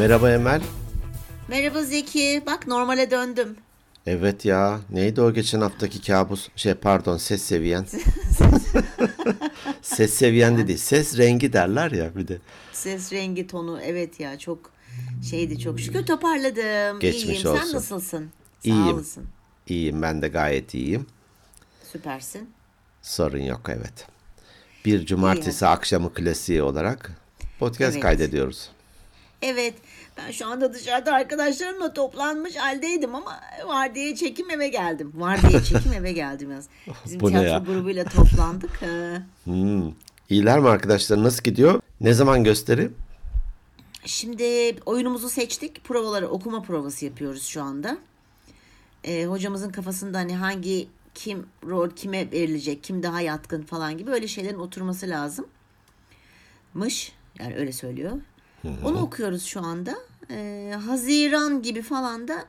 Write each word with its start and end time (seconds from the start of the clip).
Merhaba 0.00 0.30
Emel. 0.30 0.62
Merhaba 1.48 1.82
Zeki. 1.82 2.42
Bak 2.46 2.66
normale 2.66 3.10
döndüm. 3.10 3.56
Evet 4.06 4.44
ya. 4.44 4.80
Neydi 4.90 5.20
o 5.20 5.32
geçen 5.32 5.60
haftaki 5.60 6.02
kabus? 6.02 6.48
Şey 6.56 6.74
pardon 6.74 7.16
ses 7.16 7.42
seviyen. 7.42 7.86
ses 9.82 10.14
seviyen 10.14 10.58
de 10.58 10.66
değil. 10.66 10.78
Ses 10.78 11.18
rengi 11.18 11.52
derler 11.52 11.90
ya 11.90 12.16
bir 12.16 12.28
de. 12.28 12.38
Ses 12.72 13.12
rengi 13.12 13.46
tonu 13.46 13.80
evet 13.82 14.20
ya 14.20 14.38
çok 14.38 14.70
şeydi 15.30 15.58
çok 15.58 15.80
şükür 15.80 16.06
toparladım. 16.06 17.00
Geçmiş 17.00 17.24
İyiyim. 17.38 17.50
olsun. 17.50 17.62
Sen 17.64 17.76
nasılsın? 17.76 18.30
Sağ 18.64 18.70
İyiyim. 18.70 18.94
olasın. 18.94 19.24
İyiyim 19.68 20.02
ben 20.02 20.22
de 20.22 20.28
gayet 20.28 20.74
iyiyim. 20.74 21.06
Süpersin. 21.92 22.50
Sorun 23.02 23.42
yok 23.42 23.62
evet. 23.68 24.06
Bir 24.84 25.06
cumartesi 25.06 25.66
akşamı 25.66 26.14
klasiği 26.14 26.62
olarak 26.62 27.10
podcast 27.58 27.92
Evet. 27.92 28.02
kaydediyoruz. 28.02 28.70
Evet 29.42 29.74
ben 30.18 30.30
şu 30.30 30.46
anda 30.46 30.74
dışarıda 30.74 31.14
arkadaşlarımla 31.14 31.92
toplanmış 31.94 32.56
haldeydim 32.56 33.14
ama 33.14 33.40
var 33.66 33.94
diye 33.94 34.14
çekim 34.16 34.50
eve 34.50 34.68
geldim. 34.68 35.12
Var 35.14 35.42
diye 35.50 35.62
çekim 35.64 35.92
eve 35.92 36.12
geldim 36.12 36.50
yaz. 36.52 36.68
Bizim 37.04 37.20
Bu 37.20 37.28
tiyatro 37.28 37.48
ya? 37.48 37.58
grubuyla 37.58 38.04
toplandık. 38.04 38.82
Ee, 38.82 39.16
Hmm. 39.44 39.92
İyiler 40.30 40.58
mi 40.60 40.68
arkadaşlar? 40.68 41.22
Nasıl 41.22 41.42
gidiyor? 41.42 41.80
Ne 42.00 42.12
zaman 42.12 42.44
gösteri? 42.44 42.90
Şimdi 44.04 44.76
oyunumuzu 44.86 45.28
seçtik. 45.30 45.84
Provaları 45.84 46.28
okuma 46.28 46.62
provası 46.62 47.04
yapıyoruz 47.04 47.42
şu 47.46 47.62
anda. 47.62 47.98
Ee, 49.04 49.24
hocamızın 49.26 49.70
kafasında 49.70 50.18
hani 50.18 50.36
hangi 50.36 50.88
kim 51.14 51.46
rol 51.66 51.90
kime 51.90 52.32
verilecek, 52.32 52.84
kim 52.84 53.02
daha 53.02 53.20
yatkın 53.20 53.62
falan 53.62 53.98
gibi 53.98 54.10
öyle 54.10 54.28
şeylerin 54.28 54.58
oturması 54.58 55.08
lazım. 55.08 55.46
Mış 56.74 57.12
yani 57.38 57.56
öyle 57.56 57.72
söylüyor. 57.72 58.12
Onu 58.64 59.02
okuyoruz 59.02 59.44
şu 59.44 59.60
anda. 59.60 59.94
Ee, 60.30 60.74
Haziran 60.86 61.62
gibi 61.62 61.82
falan 61.82 62.28
da 62.28 62.44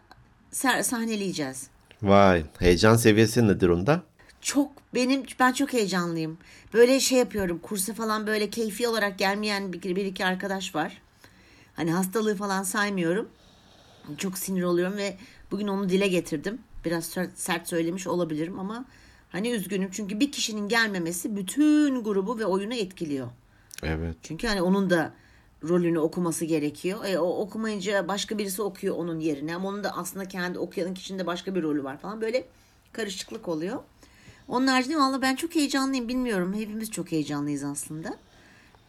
sahneleyeceğiz. 0.84 1.68
Vay. 2.04 2.44
Heyecan 2.60 2.96
seviyesi 2.96 3.48
ne 3.48 3.60
durumda? 3.60 4.04
Çok 4.42 4.72
benim 4.96 5.24
ben 5.40 5.54
çok 5.54 5.74
heyecanlıyım. 5.74 6.38
Böyle 6.74 7.00
şey 7.00 7.18
yapıyorum. 7.18 7.60
Kursa 7.60 7.94
falan 7.94 8.28
böyle 8.28 8.50
keyfi 8.50 8.88
olarak 8.88 9.20
gelmeyen 9.20 9.74
bir, 9.74 9.96
bir 9.96 10.06
iki 10.06 10.26
arkadaş 10.26 10.76
var. 10.76 11.02
Hani 11.76 11.92
hastalığı 11.92 12.36
falan 12.36 12.64
saymıyorum. 12.64 13.30
Çok 14.18 14.38
sinir 14.38 14.64
oluyorum 14.64 14.98
ve 14.98 15.18
bugün 15.52 15.68
onu 15.68 15.90
dile 15.90 16.08
getirdim. 16.08 16.60
Biraz 16.86 17.18
sert 17.36 17.68
söylemiş 17.68 18.08
olabilirim 18.08 18.60
ama 18.60 18.86
hani 19.30 19.52
üzgünüm 19.52 19.90
çünkü 19.92 20.20
bir 20.20 20.32
kişinin 20.32 20.70
gelmemesi 20.70 21.36
bütün 21.36 22.04
grubu 22.04 22.40
ve 22.40 22.46
oyunu 22.46 22.74
etkiliyor. 22.74 23.28
Evet. 23.84 24.16
Çünkü 24.24 24.48
hani 24.48 24.62
onun 24.62 24.90
da 24.90 25.14
rolünü 25.64 26.00
okuması 26.00 26.46
gerekiyor. 26.46 27.06
E, 27.06 27.20
o 27.20 27.38
okumayınca 27.38 28.08
başka 28.08 28.38
birisi 28.38 28.62
okuyor 28.62 28.96
onun 28.96 29.20
yerine. 29.20 29.56
Ama 29.56 29.70
onun 29.70 29.84
da 29.84 29.98
aslında 29.98 30.28
kendi 30.28 30.60
okuyanın 30.60 30.94
kişinin 30.94 31.26
başka 31.26 31.56
bir 31.56 31.64
rolü 31.64 31.84
var 31.84 31.98
falan. 31.98 32.22
Böyle 32.22 32.46
karışıklık 32.94 33.48
oluyor. 33.48 33.80
Onun 34.48 34.68
haricinde 34.68 34.98
valla 34.98 35.22
ben 35.22 35.36
çok 35.36 35.56
heyecanlıyım. 35.56 36.08
Bilmiyorum. 36.08 36.54
Hepimiz 36.54 36.92
çok 36.92 37.12
heyecanlıyız 37.12 37.64
aslında. 37.64 38.18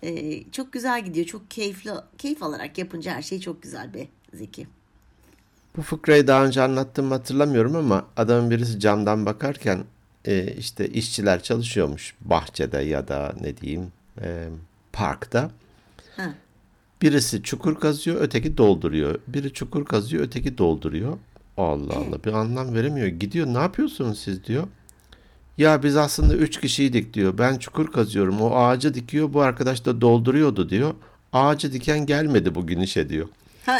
E, 0.02 0.42
çok 0.50 0.72
güzel 0.72 1.04
gidiyor. 1.04 1.26
Çok 1.26 1.50
keyifli. 1.50 1.90
Keyif 2.18 2.42
alarak 2.42 2.78
yapınca 2.78 3.12
her 3.12 3.22
şey 3.22 3.40
çok 3.40 3.62
güzel 3.62 3.94
be 3.94 4.08
Zeki. 4.34 4.66
Bu 5.76 5.82
fıkrayı 5.82 6.26
daha 6.26 6.44
önce 6.44 6.62
anlattım 6.62 7.06
mı 7.06 7.14
hatırlamıyorum 7.14 7.76
ama 7.76 8.06
adamın 8.16 8.50
birisi 8.50 8.80
camdan 8.80 9.26
bakarken 9.26 9.84
e, 10.24 10.52
işte 10.52 10.88
işçiler 10.88 11.42
çalışıyormuş 11.42 12.14
bahçede 12.20 12.78
ya 12.78 13.08
da 13.08 13.34
ne 13.40 13.56
diyeyim 13.56 13.92
e, 14.22 14.48
parkta. 14.92 15.50
Ha. 16.16 16.34
Birisi 17.02 17.42
çukur 17.42 17.80
kazıyor, 17.80 18.20
öteki 18.20 18.56
dolduruyor. 18.56 19.18
Biri 19.28 19.52
çukur 19.52 19.84
kazıyor, 19.84 20.24
öteki 20.24 20.58
dolduruyor. 20.58 21.18
Allah 21.56 21.94
Allah 21.94 22.24
bir 22.24 22.32
anlam 22.32 22.74
veremiyor. 22.74 23.06
Gidiyor 23.06 23.46
ne 23.46 23.58
yapıyorsunuz 23.58 24.18
siz 24.18 24.44
diyor. 24.44 24.66
Ya 25.58 25.82
biz 25.82 25.96
aslında 25.96 26.34
üç 26.34 26.60
kişiydik 26.60 27.14
diyor. 27.14 27.38
Ben 27.38 27.58
çukur 27.58 27.92
kazıyorum. 27.92 28.40
O 28.40 28.56
ağacı 28.56 28.94
dikiyor. 28.94 29.32
Bu 29.32 29.40
arkadaş 29.40 29.84
da 29.84 30.00
dolduruyordu 30.00 30.70
diyor. 30.70 30.94
Ağacı 31.32 31.72
diken 31.72 32.06
gelmedi 32.06 32.54
bugün 32.54 32.80
işe 32.80 33.08
diyor. 33.08 33.28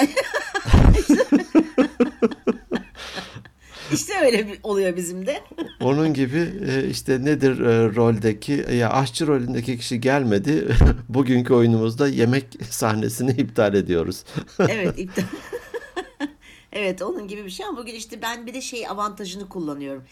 işte 3.94 4.12
öyle 4.24 4.48
bir- 4.48 4.58
oluyor 4.62 4.96
bizim 4.96 5.26
de. 5.26 5.40
Onun 5.80 6.14
gibi 6.14 6.52
e, 6.68 6.88
işte 6.88 7.24
nedir 7.24 7.60
e, 7.60 7.94
roldeki 7.94 8.64
ya 8.74 8.90
aşçı 8.92 9.26
rolündeki 9.26 9.78
kişi 9.78 10.00
gelmedi. 10.00 10.68
Bugünkü 11.08 11.54
oyunumuzda 11.54 12.08
yemek 12.08 12.46
sahnesini 12.70 13.30
iptal 13.30 13.74
ediyoruz. 13.74 14.24
evet 14.58 14.98
iptal. 14.98 15.22
evet 16.72 17.02
onun 17.02 17.28
gibi 17.28 17.44
bir 17.44 17.50
şey 17.50 17.66
ama 17.66 17.78
bugün 17.78 17.94
işte 17.94 18.22
ben 18.22 18.46
bir 18.46 18.54
de 18.54 18.60
şey 18.60 18.88
avantajını 18.88 19.48
kullanıyorum. 19.48 20.04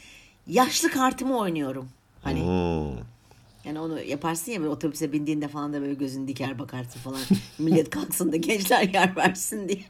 Yaşlı 0.47 0.91
kartımı 0.91 1.39
oynuyorum. 1.39 1.89
Hani 2.23 2.41
Hmm. 2.41 2.97
yani 3.65 3.81
onu 3.81 4.01
yaparsın 4.03 4.53
ya 4.53 4.61
böyle 4.61 4.71
otobüse 4.71 5.13
bindiğinde 5.13 5.49
falan 5.49 5.73
da 5.73 5.81
böyle 5.81 5.95
gözün 5.95 6.29
diker 6.29 6.59
bakarsın 6.59 7.01
falan. 7.01 7.21
Millet 7.59 7.91
kalksın 7.91 8.33
da 8.33 8.37
gençler 8.37 8.89
yer 8.95 9.17
versin 9.17 9.69
diye. 9.69 9.81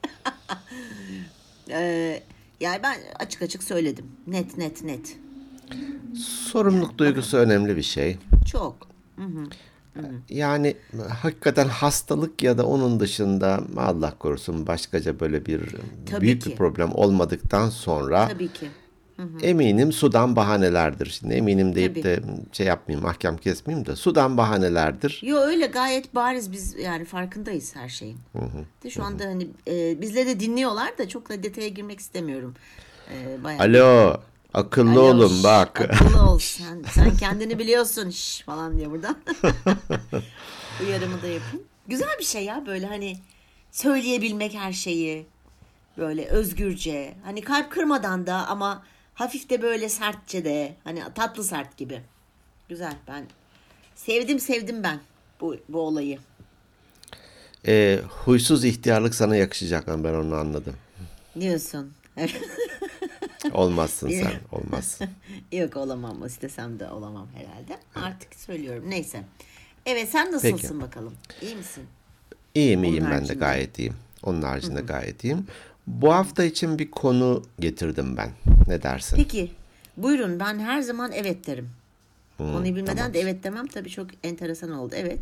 Ee, 1.70 2.22
yani 2.60 2.80
ben 2.82 2.96
açık 3.18 3.42
açık 3.42 3.62
söyledim. 3.62 4.04
Net 4.26 4.58
net 4.58 4.82
net. 4.84 5.16
Sorumluluk 6.52 6.98
duygusu 6.98 7.36
önemli 7.36 7.76
bir 7.76 7.82
şey. 7.82 8.18
Çok. 8.46 8.90
Yani 10.28 10.76
hakikaten 11.22 11.68
hastalık 11.68 12.42
ya 12.42 12.58
da 12.58 12.66
onun 12.66 13.00
dışında 13.00 13.60
Allah 13.76 14.14
korusun 14.18 14.66
başkaca 14.66 15.20
böyle 15.20 15.46
bir 15.46 15.60
Tabii 16.10 16.20
büyük 16.20 16.42
ki. 16.42 16.50
bir 16.50 16.56
problem 16.56 16.90
olmadıktan 16.94 17.70
sonra 17.70 18.28
Tabii 18.28 18.48
ki. 18.52 18.66
Eminim 19.42 19.92
sudan 19.92 20.36
bahanelerdir. 20.36 21.06
Şimdi 21.06 21.34
eminim 21.34 21.74
deyip 21.74 21.94
Tabii. 21.94 22.04
de 22.04 22.20
şey 22.52 22.66
yapmayayım, 22.66 23.06
mahkem 23.06 23.36
kesmeyeyim 23.36 23.86
de 23.86 23.96
sudan 23.96 24.36
bahanelerdir. 24.36 25.20
Yo 25.22 25.38
öyle 25.38 25.66
gayet 25.66 26.14
bariz 26.14 26.52
biz 26.52 26.74
yani 26.74 27.04
farkındayız 27.04 27.76
her 27.76 27.88
şeyin. 27.88 28.18
De 28.84 28.90
şu 28.90 29.04
anda 29.04 29.24
hani 29.24 29.48
e, 29.68 30.00
bizleri 30.00 30.26
de 30.26 30.40
dinliyorlar 30.40 30.98
da 30.98 31.08
çok 31.08 31.28
da 31.28 31.42
detaya 31.42 31.68
girmek 31.68 32.00
istemiyorum. 32.00 32.54
E, 33.14 33.44
bayağı. 33.44 33.60
Alo, 33.60 34.20
akıllı 34.54 35.00
Alo, 35.00 35.14
olun 35.14 35.36
şş, 35.36 35.44
bak. 35.44 35.80
Akıllı 35.80 36.30
ol 36.30 36.38
sen, 36.42 36.82
sen 36.92 37.16
kendini 37.16 37.58
biliyorsun 37.58 38.10
şş, 38.10 38.42
falan 38.42 38.76
diye 38.76 38.90
buradan. 38.90 39.16
Uyarımı 40.86 41.22
da 41.22 41.26
yapayım. 41.26 41.62
Güzel 41.88 42.16
bir 42.18 42.24
şey 42.24 42.44
ya 42.44 42.64
böyle 42.66 42.86
hani 42.86 43.16
söyleyebilmek 43.70 44.54
her 44.54 44.72
şeyi. 44.72 45.26
Böyle 45.98 46.26
özgürce. 46.26 47.14
Hani 47.24 47.40
kalp 47.40 47.70
kırmadan 47.70 48.26
da 48.26 48.46
ama 48.46 48.82
hafif 49.20 49.50
de 49.50 49.62
böyle 49.62 49.88
sertçe 49.88 50.44
de. 50.44 50.74
Hani 50.84 51.02
tatlı 51.14 51.44
sert 51.44 51.76
gibi. 51.76 52.02
Güzel 52.68 52.96
ben 53.08 53.24
sevdim 53.94 54.40
sevdim 54.40 54.82
ben 54.82 55.00
bu, 55.40 55.56
bu 55.68 55.80
olayı. 55.80 56.18
E, 57.66 58.00
huysuz 58.08 58.64
ihtiyarlık 58.64 59.14
sana 59.14 59.36
yakışacak 59.36 59.86
ben 59.88 60.14
onu 60.14 60.34
anladım. 60.34 60.76
Diyorsun. 61.40 61.92
Olmazsın 63.52 64.08
sen, 64.08 64.32
olmazsın. 64.52 65.10
Yok 65.52 65.76
olamam. 65.76 66.26
istesem 66.26 66.80
de 66.80 66.90
olamam 66.90 67.28
herhalde. 67.34 67.78
Artık 67.94 68.34
söylüyorum. 68.34 68.84
Neyse. 68.90 69.24
Evet 69.86 70.08
sen 70.08 70.32
nasılsın 70.32 70.80
bakalım? 70.80 71.14
İyi 71.42 71.56
misin? 71.56 71.84
İyiyim 72.54 72.80
Onun 72.80 72.88
iyiyim 72.88 73.04
ben 73.04 73.10
de 73.10 73.14
haricinde. 73.14 73.38
gayet 73.38 73.78
iyiyim. 73.78 73.96
Onun 74.22 74.42
haricinde 74.42 74.80
gayet 74.80 75.24
iyiyim. 75.24 75.46
Bu 75.98 76.14
hafta 76.14 76.44
için 76.44 76.78
bir 76.78 76.90
konu 76.90 77.42
getirdim 77.60 78.16
ben. 78.16 78.30
Ne 78.66 78.82
dersin? 78.82 79.16
Peki. 79.16 79.50
Buyurun 79.96 80.40
ben 80.40 80.58
her 80.58 80.80
zaman 80.80 81.12
evet 81.12 81.46
derim. 81.46 81.68
Hmm, 82.36 82.52
Konuyu 82.52 82.76
bilmeden 82.76 83.14
de 83.14 83.20
evet 83.20 83.44
demem 83.44 83.66
tabii 83.66 83.90
çok 83.90 84.06
enteresan 84.24 84.70
oldu. 84.70 84.94
Evet. 84.96 85.20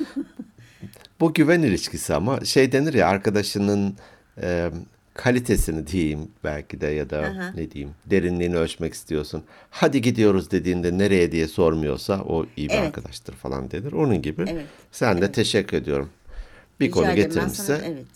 Bu 1.20 1.34
güven 1.34 1.62
ilişkisi 1.62 2.14
ama 2.14 2.40
şey 2.44 2.72
denir 2.72 2.94
ya 2.94 3.08
arkadaşının 3.08 3.96
e, 4.42 4.70
kalitesini 5.14 5.86
diyeyim 5.86 6.28
belki 6.44 6.80
de 6.80 6.86
ya 6.86 7.10
da 7.10 7.18
Aha. 7.18 7.52
ne 7.56 7.70
diyeyim 7.70 7.94
derinliğini 8.06 8.56
ölçmek 8.56 8.94
istiyorsun. 8.94 9.42
Hadi 9.70 10.00
gidiyoruz 10.02 10.50
dediğinde 10.50 10.98
nereye 10.98 11.32
diye 11.32 11.48
sormuyorsa 11.48 12.22
o 12.22 12.46
iyi 12.56 12.68
bir 12.68 12.74
Evet. 12.74 12.84
arkadaştır 12.86 13.34
falan 13.34 13.70
denir. 13.70 13.92
Onun 13.92 14.22
gibi. 14.22 14.44
Evet. 14.48 14.66
Sen 14.92 15.20
de 15.20 15.32
teşekkür 15.32 15.76
ediyorum. 15.76 16.10
Bir 16.80 16.86
Rica 16.86 16.94
konu 16.94 17.06
ederim. 17.06 17.22
Getirmişse 17.22 17.80
evet. 17.84 18.06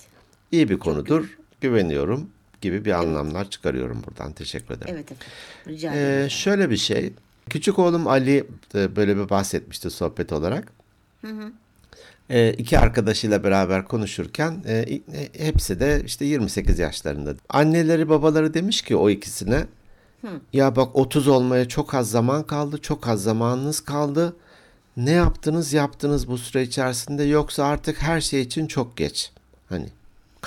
iyi 0.52 0.68
bir 0.68 0.78
konudur. 0.78 1.38
Güveniyorum 1.60 2.30
gibi 2.60 2.84
bir 2.84 2.92
anlamlar 2.92 3.50
çıkarıyorum 3.50 4.02
buradan. 4.06 4.32
Teşekkür 4.32 4.74
ederim. 4.74 4.94
Evet 4.94 5.12
efendim. 5.12 5.26
Rica 5.66 5.94
ederim. 5.94 6.26
Ee, 6.26 6.28
şöyle 6.28 6.70
bir 6.70 6.76
şey. 6.76 7.12
Küçük 7.50 7.78
oğlum 7.78 8.06
Ali 8.06 8.46
e, 8.74 8.96
böyle 8.96 9.16
bir 9.16 9.28
bahsetmişti 9.28 9.90
sohbet 9.90 10.32
olarak. 10.32 10.72
Ee, 12.30 12.52
iki 12.52 12.78
arkadaşıyla 12.78 13.44
beraber 13.44 13.84
konuşurken 13.84 14.62
e, 14.66 14.72
e, 14.74 15.00
hepsi 15.38 15.80
de 15.80 16.02
işte 16.06 16.24
28 16.24 16.78
yaşlarında. 16.78 17.34
Anneleri 17.48 18.08
babaları 18.08 18.54
demiş 18.54 18.82
ki 18.82 18.96
o 18.96 19.10
ikisine 19.10 19.66
ya 20.52 20.76
bak 20.76 20.96
30 20.96 21.28
olmaya 21.28 21.68
çok 21.68 21.94
az 21.94 22.10
zaman 22.10 22.46
kaldı, 22.46 22.78
çok 22.78 23.08
az 23.08 23.22
zamanınız 23.22 23.80
kaldı. 23.80 24.36
Ne 24.96 25.10
yaptınız 25.10 25.72
yaptınız 25.72 26.28
bu 26.28 26.38
süre 26.38 26.62
içerisinde 26.62 27.24
yoksa 27.24 27.64
artık 27.64 28.02
her 28.02 28.20
şey 28.20 28.42
için 28.42 28.66
çok 28.66 28.96
geç. 28.96 29.32
Hani 29.68 29.88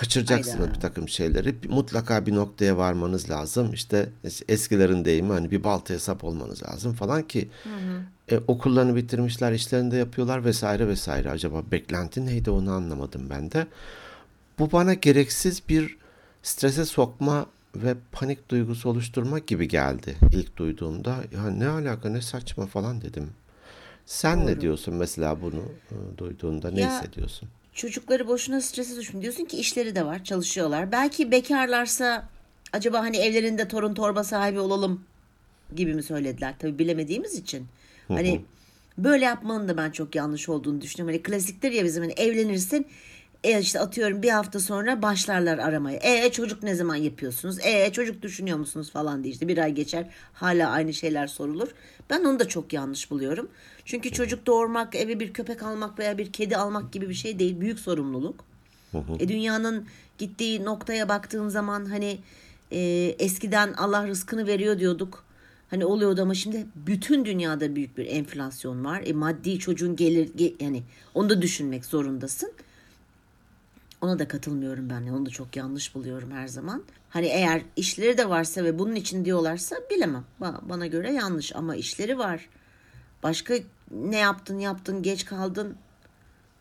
Kaçıracaksınız 0.01 0.59
Hayda. 0.59 0.73
bir 0.73 0.79
takım 0.79 1.09
şeyleri. 1.09 1.55
Mutlaka 1.69 2.25
bir 2.25 2.35
noktaya 2.35 2.77
varmanız 2.77 3.29
lazım. 3.29 3.73
İşte 3.73 4.09
es- 4.25 4.43
eskilerin 4.47 5.05
deyimi 5.05 5.29
hani 5.33 5.51
bir 5.51 5.63
baltaya 5.63 5.99
sap 5.99 6.23
olmanız 6.23 6.63
lazım 6.63 6.93
falan 6.93 7.27
ki 7.27 7.49
e, 8.31 8.37
okullarını 8.47 8.95
bitirmişler, 8.95 9.51
işlerini 9.51 9.91
de 9.91 9.97
yapıyorlar 9.97 10.45
vesaire 10.45 10.87
vesaire. 10.87 11.29
Acaba 11.31 11.63
beklenti 11.71 12.25
neydi 12.25 12.51
onu 12.51 12.71
anlamadım 12.71 13.21
ben 13.29 13.51
de. 13.51 13.67
Bu 14.59 14.71
bana 14.71 14.93
gereksiz 14.93 15.61
bir 15.69 15.97
strese 16.43 16.85
sokma 16.85 17.45
ve 17.75 17.95
panik 18.11 18.49
duygusu 18.49 18.89
oluşturmak 18.89 19.47
gibi 19.47 19.67
geldi 19.67 20.15
ilk 20.31 20.57
duyduğumda. 20.57 21.15
Ya 21.35 21.49
ne 21.49 21.67
alaka 21.67 22.09
ne 22.09 22.21
saçma 22.21 22.65
falan 22.65 23.01
dedim. 23.01 23.29
Sen 24.05 24.45
ne 24.47 24.53
Doğru. 24.53 24.61
diyorsun 24.61 24.93
mesela 24.95 25.41
bunu 25.41 25.61
e, 25.91 26.17
duyduğunda 26.17 26.71
ne 26.71 26.81
Ya- 26.81 26.89
hissediyorsun? 26.89 27.49
Çocukları 27.73 28.27
boşuna 28.27 28.61
strese 28.61 28.95
düşmüyor. 28.97 29.23
Diyorsun 29.23 29.45
ki 29.45 29.57
işleri 29.57 29.95
de 29.95 30.05
var, 30.05 30.23
çalışıyorlar. 30.23 30.91
Belki 30.91 31.31
bekarlarsa 31.31 32.29
acaba 32.73 32.99
hani 32.99 33.17
evlerinde 33.17 33.67
torun 33.67 33.93
torba 33.93 34.23
sahibi 34.23 34.59
olalım 34.59 35.03
gibi 35.75 35.93
mi 35.93 36.03
söylediler? 36.03 36.53
Tabii 36.59 36.79
bilemediğimiz 36.79 37.35
için. 37.35 37.67
Hani 38.07 38.41
böyle 38.97 39.25
yapmanın 39.25 39.67
da 39.67 39.77
ben 39.77 39.91
çok 39.91 40.15
yanlış 40.15 40.49
olduğunu 40.49 40.81
düşünüyorum. 40.81 41.15
Hani 41.15 41.23
klasiktir 41.23 41.71
ya 41.71 41.85
bizim 41.85 42.03
hani 42.03 42.13
evlenirsin 42.13 42.87
e 43.43 43.59
işte 43.59 43.79
atıyorum 43.79 44.21
bir 44.21 44.29
hafta 44.29 44.59
sonra 44.59 45.01
başlarlar 45.01 45.57
aramaya. 45.57 45.99
E 46.03 46.31
çocuk 46.31 46.63
ne 46.63 46.75
zaman 46.75 46.95
yapıyorsunuz? 46.95 47.57
E 47.65 47.91
çocuk 47.91 48.21
düşünüyor 48.21 48.57
musunuz 48.57 48.91
falan 48.91 49.23
diye 49.23 49.33
işte 49.33 49.47
bir 49.47 49.57
ay 49.57 49.71
geçer 49.71 50.09
hala 50.33 50.69
aynı 50.69 50.93
şeyler 50.93 51.27
sorulur. 51.27 51.67
Ben 52.09 52.23
onu 52.23 52.39
da 52.39 52.47
çok 52.47 52.73
yanlış 52.73 53.11
buluyorum. 53.11 53.49
Çünkü 53.85 54.11
çocuk 54.11 54.45
doğurmak, 54.45 54.95
eve 54.95 55.19
bir 55.19 55.33
köpek 55.33 55.63
almak 55.63 55.99
veya 55.99 56.17
bir 56.17 56.31
kedi 56.31 56.57
almak 56.57 56.93
gibi 56.93 57.09
bir 57.09 57.13
şey 57.13 57.39
değil. 57.39 57.59
Büyük 57.61 57.79
sorumluluk. 57.79 58.43
E 59.19 59.27
dünyanın 59.27 59.85
gittiği 60.17 60.65
noktaya 60.65 61.09
baktığın 61.09 61.49
zaman 61.49 61.85
hani 61.85 62.17
e, 62.71 62.79
eskiden 63.19 63.73
Allah 63.73 64.07
rızkını 64.07 64.47
veriyor 64.47 64.79
diyorduk. 64.79 65.23
Hani 65.69 65.85
oluyordu 65.85 66.21
ama 66.21 66.33
şimdi 66.33 66.65
bütün 66.75 67.25
dünyada 67.25 67.75
büyük 67.75 67.97
bir 67.97 68.05
enflasyon 68.05 68.85
var. 68.85 69.01
E, 69.05 69.13
maddi 69.13 69.59
çocuğun 69.59 69.95
gelir 69.95 70.27
ge- 70.27 70.63
yani 70.63 70.83
onu 71.13 71.29
da 71.29 71.41
düşünmek 71.41 71.85
zorundasın. 71.85 72.51
Ona 74.01 74.19
da 74.19 74.27
katılmıyorum 74.27 74.89
ben. 74.89 75.07
Onu 75.07 75.25
da 75.25 75.29
çok 75.29 75.55
yanlış 75.55 75.95
buluyorum 75.95 76.31
her 76.31 76.47
zaman. 76.47 76.83
Hani 77.09 77.25
eğer 77.25 77.61
işleri 77.75 78.17
de 78.17 78.29
varsa 78.29 78.63
ve 78.63 78.79
bunun 78.79 78.95
için 78.95 79.25
diyorlarsa 79.25 79.75
bilemem. 79.91 80.23
Ba- 80.41 80.69
Bana 80.69 80.87
göre 80.87 81.13
yanlış 81.13 81.55
ama 81.55 81.75
işleri 81.75 82.17
var. 82.17 82.49
Başka 83.23 83.53
ne 83.91 84.17
yaptın 84.17 84.59
yaptın 84.59 85.03
geç 85.03 85.25
kaldın. 85.25 85.75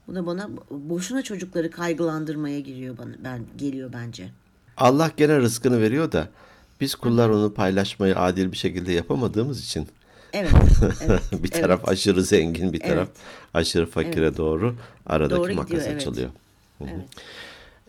Bu 0.08 0.14
da 0.14 0.26
bana 0.26 0.50
boşuna 0.70 1.22
çocukları 1.22 1.70
kaygılandırmaya 1.70 2.60
giriyor 2.60 2.98
bana 2.98 3.12
ben 3.25 3.44
geliyor 3.56 3.90
bence. 3.92 4.28
Allah 4.76 5.10
gene 5.16 5.38
rızkını 5.38 5.81
veriyor 5.81 6.12
da 6.12 6.28
biz 6.81 6.94
kullar 6.94 7.28
onu 7.28 7.54
paylaşmayı 7.54 8.19
adil 8.19 8.52
bir 8.52 8.56
şekilde 8.56 8.92
yapamadığımız 8.92 9.64
için 9.64 9.88
Evet. 10.32 10.52
evet 11.00 11.22
bir 11.32 11.50
taraf 11.50 11.88
aşırı 11.88 12.22
zengin, 12.22 12.72
bir 12.72 12.81
taraf 12.81 13.08
aşırı 13.54 13.87
fakire 13.87 14.37
doğru 14.37 14.76
aradaki 15.06 15.40
Doğru 15.40 15.54
makas 15.54 15.69
gidiyor, 15.70 15.87
evet. 15.87 15.96
açılıyor. 15.96 16.28
Hı 16.28 16.50
hı. 16.85 17.05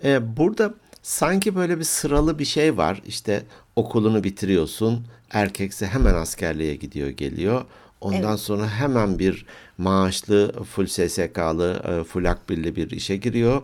Ee, 0.03 0.37
burada 0.37 0.73
sanki 1.01 1.55
böyle 1.55 1.79
bir 1.79 1.83
sıralı 1.83 2.39
bir 2.39 2.45
şey 2.45 2.77
var. 2.77 3.01
İşte 3.07 3.43
okulunu 3.75 4.23
bitiriyorsun. 4.23 5.05
Erkekse 5.31 5.87
hemen 5.87 6.13
askerliğe 6.13 6.75
gidiyor, 6.75 7.09
geliyor. 7.09 7.65
Ondan 8.01 8.35
sonra 8.35 8.69
hemen 8.69 9.19
bir 9.19 9.45
maaşlı, 9.77 10.63
full 10.63 10.87
SSK'lı, 10.87 11.81
e, 11.87 12.03
full 12.03 12.25
akbilli 12.25 12.75
bir 12.75 12.91
işe 12.91 13.17
giriyor. 13.17 13.61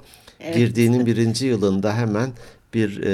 Girdiğinin 0.53 1.05
birinci 1.05 1.45
yılında 1.45 1.97
hemen 1.97 2.31
bir 2.73 3.03
e, 3.03 3.11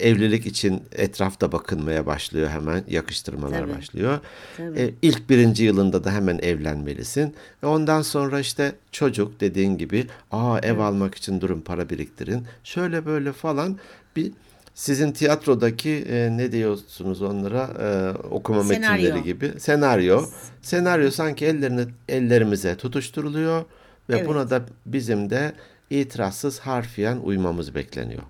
evlilik 0.00 0.46
için 0.46 0.82
etrafta 0.92 1.52
bakınmaya 1.52 2.06
başlıyor 2.06 2.48
hemen 2.48 2.84
yakıştırmalar 2.88 3.60
Tabii. 3.60 3.76
başlıyor. 3.76 4.18
Tabii. 4.56 4.80
E, 4.80 4.90
ilk 5.02 5.30
birinci 5.30 5.64
yılında 5.64 6.04
da 6.04 6.12
hemen 6.12 6.38
evlenmelisin. 6.42 7.34
E, 7.62 7.66
ondan 7.66 8.02
sonra 8.02 8.40
işte 8.40 8.72
çocuk 8.92 9.40
dediğin 9.40 9.78
gibi 9.78 10.06
aa 10.32 10.58
ev 10.62 10.78
almak 10.78 11.14
için 11.14 11.40
durun 11.40 11.60
para 11.60 11.90
biriktirin. 11.90 12.42
Şöyle 12.64 13.06
böyle 13.06 13.32
falan 13.32 13.78
bir 14.16 14.32
sizin 14.74 15.12
tiyatrodaki 15.12 15.90
e, 16.08 16.36
ne 16.36 16.52
diyorsunuz 16.52 17.22
onlara 17.22 17.70
e, 17.80 18.18
okuma 18.28 18.64
Senaryo. 18.64 19.02
metinleri 19.02 19.22
gibi 19.24 19.52
senaryo. 19.58 20.24
Senaryo 20.62 21.10
sanki 21.10 21.46
ellerini 21.46 21.84
ellerimize 22.08 22.76
tutuşturuluyor 22.76 23.60
ve 24.08 24.16
Evet. 24.16 24.28
buna 24.28 24.50
da 24.50 24.62
bizim 24.86 25.30
de 25.30 25.52
itirazsız 25.90 26.58
harfiyen 26.60 27.16
uymamız 27.16 27.74
bekleniyor. 27.74 28.22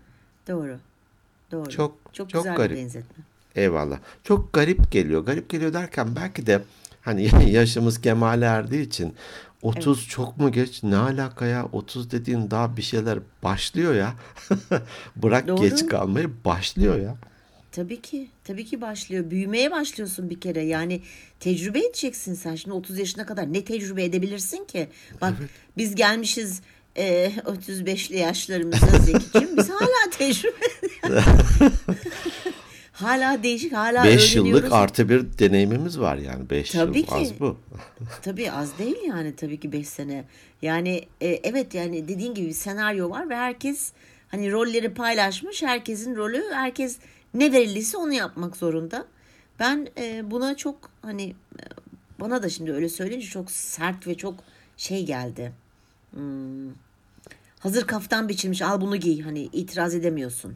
Doğru. 0.49 0.79
Doğru. 1.52 1.70
Çok- 1.70 1.96
çok, 2.12 2.31
çok 2.31 2.43
güzel 2.43 2.56
garip. 2.56 2.76
bir 2.76 2.76
benzetme. 2.82 3.25
Eyvallah. 3.55 3.99
Çok 4.25 4.52
garip 4.52 4.91
geliyor. 4.93 5.25
Garip 5.26 5.49
geliyor 5.49 5.73
derken 5.73 6.17
belki 6.17 6.46
de 6.46 6.62
hani 7.02 7.31
yaşımız 7.50 8.00
kemale 8.00 8.44
erdiği 8.44 8.87
için 8.87 9.14
30 9.62 10.08
çok 10.08 10.37
mu 10.38 10.52
geç? 10.52 10.82
Ne 10.82 10.96
alaka 10.96 11.46
ya? 11.46 11.69
30 11.73 12.11
dediğin 12.11 12.50
daha 12.50 12.76
bir 12.76 12.82
şeyler 12.82 13.19
başlıyor 13.43 13.94
ya. 13.94 14.14
Bırak 15.17 15.49
Doğru. 15.49 15.61
geç 15.61 15.87
kalmayı 15.87 16.31
başlıyor 16.44 17.00
ya. 17.00 17.17
Tabii 17.73 18.00
ki. 18.00 18.29
Tabii 18.44 18.64
ki 18.64 18.81
başlıyor. 18.81 19.31
Büyümeye 19.31 19.70
başlıyorsun 19.70 20.31
bir 20.31 20.40
kere. 20.40 20.62
Yani 20.62 21.00
tecrübe 21.40 21.79
edeceksin 21.81 22.35
sen. 22.35 22.55
Şimdi 22.55 22.75
30 22.76 22.99
yaşına 22.99 23.26
kadar 23.26 23.52
ne 23.52 23.64
tecrübe 23.64 24.05
edebilirsin 24.05 24.64
ki? 24.64 24.88
Bak 25.20 25.32
biz 25.76 25.94
gelmişiz 25.94 26.61
e, 26.96 27.32
35'li 27.44 28.19
yaşlarımıza 28.19 28.87
Zeki'cim. 28.99 29.56
Biz 29.56 29.70
hala 29.70 30.11
tecrübe 30.11 30.55
Hala 32.93 33.43
değişik, 33.43 33.73
hala 33.73 34.05
5 34.05 34.37
yıllık 34.37 34.50
öğreniyoruz. 34.50 34.73
artı 34.73 35.08
bir 35.08 35.38
deneyimimiz 35.38 36.00
var 36.00 36.17
yani. 36.17 36.50
5 36.50 36.70
Tabii 36.70 36.99
yıl 36.99 37.06
ki. 37.06 37.14
az 37.14 37.41
bu. 37.41 37.56
Tabii 38.23 38.52
az 38.52 38.79
değil 38.79 38.96
yani 39.08 39.37
tabii 39.37 39.61
ki 39.61 39.73
5 39.73 39.88
sene. 39.88 40.25
Yani 40.62 41.05
e, 41.20 41.29
evet 41.29 41.75
yani 41.75 42.08
dediğin 42.08 42.35
gibi 42.35 42.46
bir 42.46 42.52
senaryo 42.52 43.11
var 43.11 43.29
ve 43.31 43.37
herkes 43.37 43.93
hani 44.29 44.52
rolleri 44.52 44.94
paylaşmış. 44.94 45.62
Herkesin 45.62 46.17
rolü 46.17 46.43
herkes 46.52 46.99
ne 47.35 47.52
verildiyse 47.52 47.97
onu 47.97 48.12
yapmak 48.12 48.56
zorunda. 48.56 49.06
Ben 49.61 49.88
e, 49.99 50.31
buna 50.31 50.56
çok 50.56 50.90
hani 51.02 51.35
bana 52.20 52.43
da 52.43 52.49
şimdi 52.49 52.73
öyle 52.73 52.88
söyleyince 52.88 53.26
çok 53.26 53.50
sert 53.50 54.07
ve 54.07 54.14
çok 54.14 54.35
şey 54.76 55.07
geldi. 55.07 55.52
Hmm, 56.11 56.69
hazır 57.64 57.87
kaftan 57.87 58.28
biçilmiş 58.28 58.62
al 58.62 58.80
bunu 58.80 58.97
giy 58.97 59.23
hani 59.23 59.40
itiraz 59.42 59.94
edemiyorsun. 59.94 60.54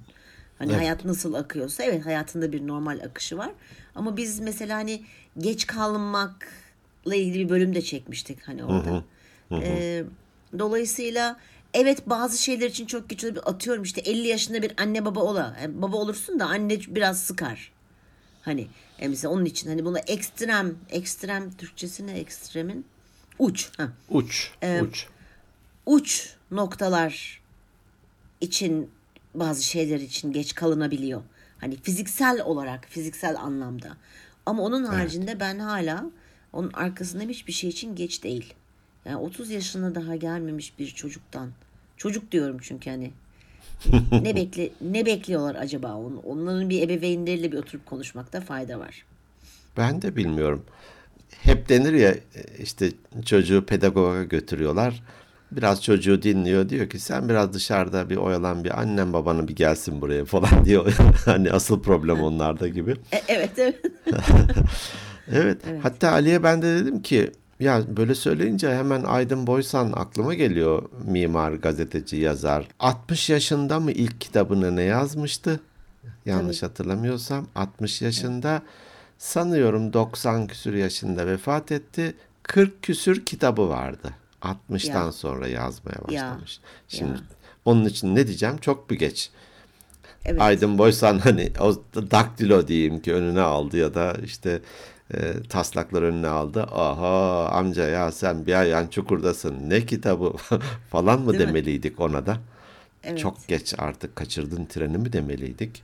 Hani 0.58 0.70
Evet. 0.70 0.80
hayat 0.80 1.04
nasıl 1.04 1.34
akıyorsa 1.34 1.82
evet 1.82 2.06
hayatında 2.06 2.52
bir 2.52 2.66
normal 2.66 3.00
akışı 3.04 3.38
var. 3.38 3.50
Ama 3.94 4.16
biz 4.16 4.40
mesela 4.40 4.76
hani 4.76 5.02
geç 5.38 5.66
kalmakla 5.66 7.14
ilgili 7.14 7.44
bir 7.44 7.48
bölüm 7.48 7.74
de 7.74 7.82
çekmiştik 7.82 8.48
hani 8.48 8.64
orada. 8.64 9.04
Ee, 9.52 10.04
dolayısıyla 10.58 11.36
evet 11.74 12.06
bazı 12.06 12.42
şeyler 12.42 12.70
için 12.70 12.86
çok 12.86 13.08
geç 13.10 13.24
olabilir. 13.24 13.42
Atıyorum 13.50 13.82
işte 13.82 14.00
50 14.00 14.26
yaşında 14.28 14.62
bir 14.62 14.72
anne 14.82 15.04
baba 15.04 15.20
ola. 15.20 15.56
Yani 15.62 15.82
baba 15.82 15.96
olursun 15.96 16.40
da 16.40 16.46
anne 16.46 16.80
biraz 16.88 17.20
sıkar. 17.22 17.72
Hani 18.42 18.66
e 18.98 19.08
mesela 19.08 19.32
onun 19.34 19.44
için 19.44 19.68
hani 19.68 19.84
buna 19.84 19.98
ekstrem 19.98 20.74
ekstrem 20.90 21.50
Türkçesi 21.50 22.06
ne 22.06 22.18
ekstremin? 22.18 22.86
Uç. 23.38 23.70
Ha 23.76 23.88
Uç, 24.10 24.50
Ee, 24.62 24.80
uç. 24.82 25.06
uç 25.86 26.34
noktalar 26.50 27.40
için 28.40 28.90
bazı 29.34 29.62
şeyler 29.62 30.00
için 30.00 30.32
geç 30.32 30.54
kalınabiliyor. 30.54 31.22
Hani 31.58 31.76
fiziksel 31.76 32.40
olarak, 32.42 32.86
fiziksel 32.88 33.36
anlamda. 33.40 33.96
Ama 34.46 34.62
onun 34.62 34.84
haricinde 34.84 35.40
ben 35.40 35.58
hala 35.58 36.04
onun 36.52 36.70
arkasında 36.72 37.22
hiçbir 37.22 37.52
şey 37.52 37.70
için 37.70 37.96
geç 37.96 38.22
değil. 38.24 38.54
Yani 39.04 39.16
30 39.16 39.50
yaşına 39.50 39.94
daha 39.94 40.16
gelmemiş 40.16 40.78
bir 40.78 40.86
çocuktan. 40.86 41.50
Çocuk 41.96 42.32
diyorum 42.32 42.58
çünkü 42.62 42.90
hani. 42.90 43.10
ne 44.22 44.36
bekle 44.36 44.70
ne 44.80 45.06
bekliyorlar 45.06 45.54
acaba? 45.54 45.94
On- 45.94 46.22
Onların 46.24 46.70
bir 46.70 46.82
ebeveynleriyle 46.82 47.52
bir 47.52 47.56
oturup 47.58 47.86
konuşmakta 47.86 48.40
fayda 48.40 48.78
var. 48.78 49.04
Ben 49.76 50.02
de 50.02 50.16
bilmiyorum. 50.16 50.64
Hep 51.30 51.68
denir 51.68 51.92
ya 51.92 52.14
işte 52.58 52.90
çocuğu 53.24 53.66
pedagoga 53.66 54.24
götürüyorlar. 54.24 55.02
Biraz 55.52 55.82
çocuğu 55.82 56.22
dinliyor 56.22 56.68
diyor 56.68 56.90
ki 56.90 56.98
sen 56.98 57.28
biraz 57.28 57.52
dışarıda 57.52 58.10
bir 58.10 58.16
oyalan 58.16 58.64
bir 58.64 58.80
annem 58.80 59.12
babanın 59.12 59.48
bir 59.48 59.56
gelsin 59.56 60.00
buraya 60.00 60.24
falan 60.24 60.50
diyor. 60.64 60.92
hani 61.24 61.50
asıl 61.52 61.82
problem 61.82 62.20
onlarda 62.22 62.68
gibi. 62.68 62.90
E, 63.12 63.22
evet 63.28 63.50
evet. 63.58 63.80
Evet. 65.32 65.58
Hatta 65.82 66.12
Ali'ye 66.12 66.42
ben 66.42 66.62
de 66.62 66.76
dedim 66.76 67.02
ki 67.02 67.30
ya 67.60 67.82
böyle 67.96 68.14
söyleyince 68.14 68.74
hemen 68.74 69.02
Aydın 69.02 69.46
Boysan 69.46 69.92
aklıma 69.92 70.34
geliyor 70.34 70.82
mimar, 71.04 71.52
gazeteci, 71.52 72.16
yazar. 72.16 72.68
60 72.80 73.30
yaşında 73.30 73.80
mı 73.80 73.92
ilk 73.92 74.20
kitabını 74.20 74.76
ne 74.76 74.82
yazmıştı? 74.82 75.60
Yanlış 76.26 76.62
hatırlamıyorsam 76.62 77.46
60 77.54 78.02
yaşında 78.02 78.62
sanıyorum 79.18 79.92
90 79.92 80.46
küsür 80.46 80.74
yaşında 80.74 81.26
vefat 81.26 81.72
etti. 81.72 82.14
40 82.42 82.82
küsür 82.82 83.24
kitabı 83.26 83.68
vardı. 83.68 84.10
60'tan 84.42 85.04
Ya. 85.04 85.12
sonra 85.12 85.48
yazmaya 85.48 85.98
başlamış. 86.08 86.60
Şimdi 86.88 87.10
Ya. 87.10 87.20
Onun 87.64 87.84
için 87.84 88.14
ne 88.16 88.26
diyeceğim? 88.26 88.56
Çok 88.58 88.90
bir 88.90 88.98
geç. 88.98 89.30
Evet. 90.24 90.40
Aydın 90.40 90.78
Boysan 90.78 91.18
hani 91.18 91.52
o 91.60 91.74
daktilo 92.10 92.68
diyeyim 92.68 93.02
ki 93.02 93.14
önüne 93.14 93.40
aldı 93.40 93.76
ya 93.76 93.94
da 93.94 94.16
işte 94.24 94.62
e, 95.14 95.42
taslaklar 95.48 96.02
önüne 96.02 96.28
aldı. 96.28 96.62
Aha 96.62 97.48
amca 97.48 97.88
ya 97.88 98.12
sen 98.12 98.46
bir 98.46 98.54
ayağın 98.54 98.86
çukurdasın. 98.88 99.70
Ne 99.70 99.86
kitabı 99.86 100.32
falan 100.90 101.20
mı 101.20 101.32
Değil 101.32 101.42
mi? 101.42 101.48
demeliydik 101.48 102.00
ona 102.00 102.26
da? 102.26 102.36
Evet. 103.04 103.18
Çok 103.18 103.48
geç 103.48 103.74
artık 103.78 104.16
kaçırdın 104.16 104.64
treni 104.66 104.98
mi 104.98 105.12
demeliydik? 105.12 105.82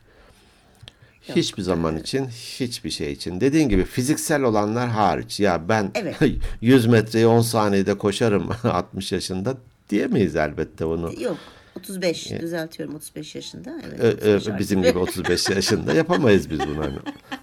Yok, 1.29 1.37
Hiçbir 1.37 1.63
zaman 1.63 1.97
için, 1.97 2.27
hiçbir 2.61 2.91
şey 2.91 3.13
için. 3.13 3.41
Dediğin 3.41 3.69
gibi 3.69 3.85
fiziksel 3.85 4.43
olanlar 4.43 4.89
hariç. 4.89 5.41
Ya 5.41 5.69
ben 5.69 5.91
Evet. 5.95 6.17
100 6.61 6.87
metreyi 6.87 7.27
10 7.27 7.41
saniyede 7.41 7.99
koşarım 7.99 8.51
60 8.65 9.13
yaşında 9.13 9.55
diyemeyiz 9.91 10.37
elbette 10.37 10.87
bunu. 10.87 11.13
Yok 11.23 11.37
35 11.79 12.31
düzeltiyorum 12.41 12.95
35 12.95 13.35
yaşında. 13.35 13.73
Evet, 13.89 14.01
Ö- 14.01 14.09
35 14.09 14.27
ö- 14.27 14.35
artık. 14.37 14.59
bizim 14.59 14.83
gibi 14.83 14.99
35 14.99 15.49
yaşında 15.51 15.93
yapamayız 15.95 16.51
biz 16.51 16.61
bunu. 16.61 16.79
Hani. 16.85 16.95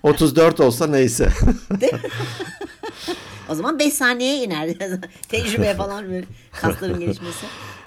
34 0.04 0.60
olsa 0.60 0.88
neyse. 0.88 1.30
O 3.50 3.56
zaman 3.56 3.80
5 3.80 3.94
saniyeye 3.94 4.44
iner. 4.44 4.70
Tecrübe 5.30 5.74
falan 5.76 6.10
böyle 6.12 6.26
kasların 6.62 7.00
gelişmesi. 7.00 7.46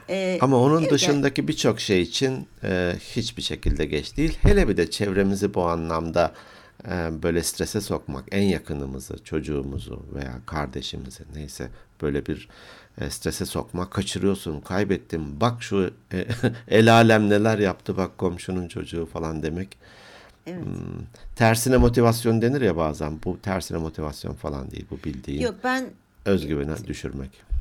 Ee, 0.09 0.39
Ama 0.41 0.57
onun 0.61 0.81
evet, 0.81 0.93
dışındaki 0.93 1.49
birçok 1.49 1.81
şey 1.81 2.03
için 2.03 2.49
e, 2.65 2.93
hiçbir 3.01 3.43
şekilde 3.43 3.85
geç 3.85 4.17
değil. 4.17 4.39
Hele 4.43 4.69
bir 4.69 4.77
de 4.77 4.91
çevremizi 4.91 5.55
bu 5.55 5.63
anlamda 5.65 6.35
e, 6.89 7.23
böyle 7.23 7.43
strese 7.43 7.81
sokmak, 7.81 8.25
en 8.33 8.43
yakınımızı, 8.43 9.25
çocuğumuzu 9.25 10.07
veya 10.15 10.35
kardeşimizi 10.47 11.23
neyse 11.35 11.69
böyle 12.03 12.27
bir 12.27 12.49
e, 13.01 13.11
strese 13.11 13.47
sokmak, 13.47 13.91
kaçırıyorsun, 13.91 14.61
kaybettim, 14.61 15.41
bak 15.41 15.63
şu 15.63 15.91
e, 16.13 16.27
el 16.69 16.93
alem 16.93 17.31
neler 17.31 17.59
yaptı, 17.59 17.97
bak 17.97 18.19
komşunun 18.19 18.69
çocuğu 18.69 19.07
falan 19.13 19.43
demek. 19.43 19.79
Evet. 20.47 20.65
Hmm, 20.65 21.05
tersine 21.37 21.77
motivasyon 21.77 22.43
denir 22.43 22.61
ya 22.61 22.77
bazen. 22.77 23.19
Bu 23.25 23.39
tersine 23.43 23.79
motivasyon 23.79 24.35
falan 24.35 24.71
değil. 24.71 24.87
Bu 24.91 24.99
bildiğin 25.05 25.41
Yok 25.41 25.55
ben 25.65 25.85
özgüveni 26.25 26.87
düşürmek. 26.87 27.54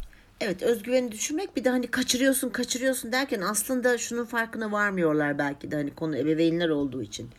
Evet 0.43 0.63
özgüveni 0.63 1.11
düşürmek 1.11 1.55
bir 1.55 1.63
de 1.63 1.69
hani 1.69 1.87
kaçırıyorsun 1.87 2.49
kaçırıyorsun 2.49 3.11
derken 3.11 3.41
aslında 3.41 3.97
şunun 3.97 4.25
farkına 4.25 4.71
varmıyorlar 4.71 5.37
belki 5.37 5.71
de 5.71 5.75
hani 5.75 5.95
konu 5.95 6.17
ebeveynler 6.17 6.69
olduğu 6.69 7.03
için. 7.03 7.29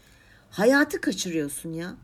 Hayatı 0.50 1.00
kaçırıyorsun 1.00 1.72
ya. 1.72 1.94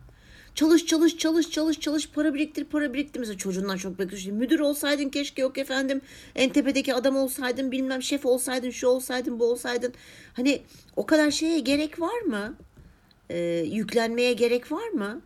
Çalış 0.54 0.87
çalış 0.87 1.19
çalış 1.19 1.50
çalış 1.50 1.80
çalış 1.80 2.11
para 2.11 2.35
biriktir 2.35 2.64
para 2.64 2.95
biriktir. 2.95 3.21
Mesela 3.21 3.38
çocuğundan 3.38 3.76
çok 3.76 3.99
bekliyorsun. 3.99 4.35
Müdür 4.35 4.61
olsaydın 4.61 5.09
keşke 5.09 5.42
yok 5.42 5.59
efendim. 5.59 6.00
En 6.35 6.50
tepedeki 6.50 6.95
adam 6.95 7.16
olsaydın 7.16 7.73
bilmem 7.73 8.02
şef 8.02 8.26
olsaydın 8.26 8.71
şu 8.71 8.87
olsaydın 8.87 9.40
bu 9.40 9.45
olsaydın. 9.45 9.95
Hani 10.35 10.62
o 10.97 11.07
kadar 11.07 11.30
şeye 11.30 11.59
gerek 11.59 12.00
var 12.00 12.21
mı? 12.21 12.57
Ee, 13.30 13.38
yüklenmeye 13.73 14.33
gerek 14.33 14.73
var 14.73 14.88
mı? 14.88 15.21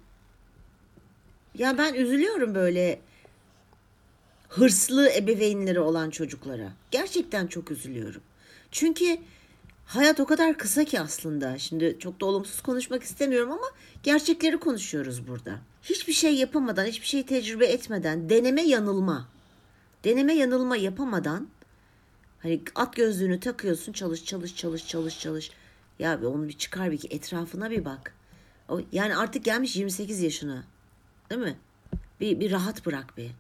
Ya 1.59 1.79
ben 1.79 1.95
üzülüyorum 1.95 2.55
böyle 2.55 3.01
hırslı 4.55 5.11
ebeveynleri 5.11 5.81
olan 5.81 6.11
çocuklara. 6.11 6.73
Gerçekten 6.91 7.47
çok 7.47 7.71
üzülüyorum. 7.71 8.21
Çünkü 8.71 9.19
hayat 9.87 10.21
o 10.21 10.27
kadar 10.27 10.59
kısa 10.59 10.85
ki 10.85 11.01
aslında. 11.01 11.59
Şimdi 11.59 11.97
çok 11.99 12.21
da 12.21 12.27
olumsuz 12.27 12.61
konuşmak 12.61 13.03
istemiyorum 13.03 13.53
ama 13.53 13.67
gerçekleri 14.03 14.59
konuşuyoruz 14.59 15.29
burada. 15.29 15.59
Hiçbir 15.83 16.13
şey 16.13 16.35
yapamadan, 16.35 16.85
hiçbir 16.87 17.07
şey 17.07 17.27
tecrübe 17.27 17.67
etmeden, 17.67 18.31
deneme 18.31 18.63
yanılma. 18.63 19.29
Deneme 20.05 20.35
yanılma 20.35 20.77
yapamadan 20.77 21.49
hani 22.43 22.63
at 22.75 22.97
gözlüğünü 22.97 23.41
takıyorsun, 23.41 23.93
çalış 23.93 24.25
çalış 24.25 24.57
çalış 24.57 24.89
çalış 24.89 25.21
çalış. 25.21 25.51
Ya 25.99 26.21
bir 26.21 26.27
onu 26.27 26.49
bir 26.49 26.59
çıkar 26.59 26.91
bir 26.91 27.01
etrafına 27.11 27.71
bir 27.71 27.85
bak. 27.85 28.15
Yani 28.93 29.17
artık 29.17 29.45
gelmiş 29.45 29.77
28 29.77 30.23
yaşına. 30.23 30.65
Değil 31.31 31.41
mi? 31.41 31.57
Bir, 32.21 32.41
bir 32.41 32.51
rahat 32.51 32.87
bırak 32.87 33.17
bir. 33.17 33.31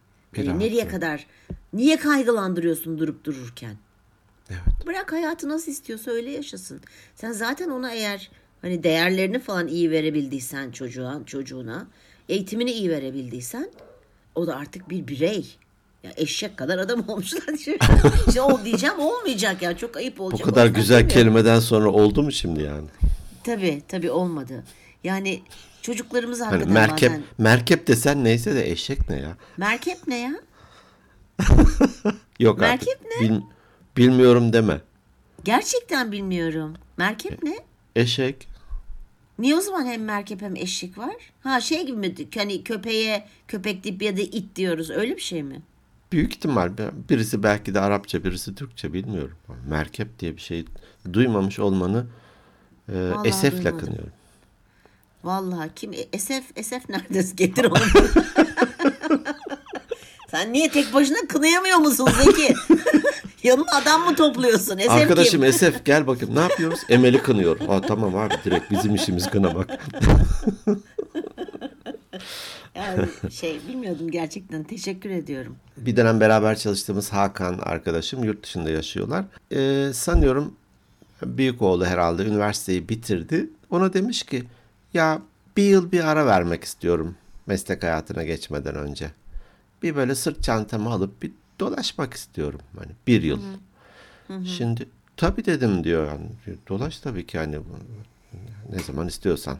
Bir 0.42 0.46
rahat 0.46 0.58
nereye 0.60 0.88
kadar 0.88 1.26
niye 1.72 1.96
kaygılandırıyorsun 1.96 2.98
durup 2.98 3.24
dururken? 3.24 3.76
Evet. 4.50 4.86
Bırak 4.86 5.12
hayatı 5.12 5.48
nasıl 5.48 5.72
istiyorsa 5.72 6.10
öyle 6.10 6.30
yaşasın. 6.30 6.80
Sen 7.14 7.32
zaten 7.32 7.70
ona 7.70 7.92
eğer 7.94 8.30
hani 8.62 8.82
değerlerini 8.82 9.38
falan 9.38 9.68
iyi 9.68 9.90
verebildiysen 9.90 10.70
çocuğa, 10.70 11.20
çocuğuna, 11.26 11.86
eğitimini 12.28 12.70
iyi 12.72 12.90
verebildiysen 12.90 13.70
o 14.34 14.46
da 14.46 14.56
artık 14.56 14.90
bir 14.90 15.08
birey. 15.08 15.56
Ya 16.02 16.12
eşek 16.16 16.56
kadar 16.56 16.78
adam 16.78 17.04
olmuşlar. 17.08 17.54
İşte 18.28 18.40
o 18.42 18.64
diyeceğim 18.64 18.98
olmayacak 18.98 19.62
ya 19.62 19.76
çok 19.76 19.96
ayıp 19.96 20.18
Bu 20.18 20.22
olacak. 20.22 20.44
kadar 20.48 20.62
O 20.62 20.66
yüzden 20.66 20.80
güzel 20.82 21.08
kelimeden 21.08 21.60
sonra 21.60 21.90
oldu 21.90 22.22
mu 22.22 22.32
şimdi 22.32 22.62
yani? 22.62 22.86
Tabii 23.44 23.82
tabii 23.88 24.10
olmadı. 24.10 24.64
Yani 25.04 25.42
çocuklarımız 25.82 26.40
Hani 26.40 26.50
hakikaten 26.50 26.74
merkep 26.74 27.10
bazen... 27.10 27.24
merkep 27.38 27.86
desen 27.86 28.24
neyse 28.24 28.54
de 28.54 28.70
eşek 28.70 29.10
ne 29.10 29.16
ya? 29.20 29.36
Merkep 29.56 29.98
ne 30.06 30.20
ya? 30.20 30.32
Yok 32.40 32.58
Merkep 32.58 32.88
artık. 32.88 33.20
Bil- 33.30 33.40
bilmiyorum 33.96 34.52
deme. 34.52 34.80
Gerçekten 35.44 36.12
bilmiyorum. 36.12 36.74
Merkep 36.96 37.42
ne? 37.42 37.58
Eşek. 37.96 38.48
Niye 39.38 39.56
o 39.56 39.60
zaman 39.60 39.84
hem 39.86 40.04
merkep 40.04 40.42
hem 40.42 40.56
eşek 40.56 40.98
var? 40.98 41.14
Ha 41.42 41.60
şey 41.60 41.86
gibi 41.86 41.96
mi? 41.96 42.14
Hani 42.36 42.64
köpeğe 42.64 43.28
köpek 43.48 43.84
deyip 43.84 44.02
ya 44.02 44.16
da 44.16 44.20
it 44.20 44.56
diyoruz. 44.56 44.90
Öyle 44.90 45.16
bir 45.16 45.20
şey 45.20 45.42
mi? 45.42 45.62
Büyük 46.12 46.32
ihtimal 46.32 46.70
birisi 47.08 47.42
belki 47.42 47.74
de 47.74 47.80
Arapça 47.80 48.24
birisi 48.24 48.54
Türkçe 48.54 48.92
bilmiyorum. 48.92 49.36
Merkep 49.68 50.18
diye 50.18 50.36
bir 50.36 50.40
şey 50.40 50.64
duymamış 51.12 51.58
olmanı 51.58 52.06
e, 52.88 52.92
Vallahi 53.10 53.28
esefle 53.28 53.56
duymadım. 53.64 53.78
kınıyorum. 53.78 54.12
Vallahi 55.24 55.70
kim? 55.76 55.92
E, 55.92 56.06
Esef, 56.12 56.44
Esef 56.56 56.88
nerede? 56.88 57.24
Getir 57.34 57.64
onu. 57.64 57.78
Sen 60.30 60.52
niye 60.52 60.70
tek 60.70 60.94
başına 60.94 61.16
kınayamıyor 61.28 61.78
musun 61.78 62.08
Zeki? 62.24 62.54
Yanına 63.42 63.70
adam 63.72 64.04
mı 64.04 64.16
topluyorsun? 64.16 64.78
Esef 64.78 64.90
Arkadaşım 64.90 65.40
kim? 65.40 65.44
Esef 65.44 65.84
gel 65.84 66.06
bakayım 66.06 66.34
ne 66.34 66.40
yapıyoruz? 66.40 66.80
Emel'i 66.88 67.22
kınıyor. 67.22 67.60
Aa, 67.68 67.80
tamam 67.80 68.16
abi 68.16 68.34
direkt 68.44 68.70
bizim 68.70 68.94
işimiz 68.94 69.30
kınamak. 69.30 69.70
Yani 72.74 73.08
şey 73.30 73.60
bilmiyordum 73.68 74.10
gerçekten. 74.10 74.64
Teşekkür 74.64 75.10
ediyorum. 75.10 75.56
Bir 75.76 75.96
dönem 75.96 76.20
beraber 76.20 76.58
çalıştığımız 76.58 77.12
Hakan 77.12 77.58
arkadaşım 77.58 78.24
yurt 78.24 78.42
dışında 78.42 78.70
yaşıyorlar. 78.70 79.24
Ee, 79.52 79.92
sanıyorum 79.92 80.54
büyük 81.22 81.62
oğlu 81.62 81.86
herhalde 81.86 82.24
üniversiteyi 82.24 82.88
bitirdi. 82.88 83.50
Ona 83.70 83.92
demiş 83.92 84.22
ki 84.22 84.44
ya 84.94 85.22
bir 85.56 85.62
yıl 85.62 85.92
bir 85.92 86.04
ara 86.08 86.26
vermek 86.26 86.64
istiyorum 86.64 87.16
meslek 87.46 87.82
hayatına 87.82 88.22
geçmeden 88.24 88.74
önce. 88.74 89.10
Bir 89.82 89.96
böyle 89.96 90.14
sırt 90.14 90.42
çantamı 90.42 90.90
alıp 90.90 91.22
bir 91.22 91.32
dolaşmak 91.60 92.14
istiyorum. 92.14 92.60
Hani 92.78 92.92
bir 93.06 93.22
yıl. 93.22 93.40
Şimdi 94.44 94.88
tabii 95.16 95.44
dedim 95.44 95.84
diyor 95.84 96.06
yani 96.06 96.26
dolaş 96.68 96.98
tabii 96.98 97.26
ki 97.26 97.38
hani 97.38 97.56
ne 98.72 98.82
zaman 98.82 99.08
istiyorsan. 99.08 99.58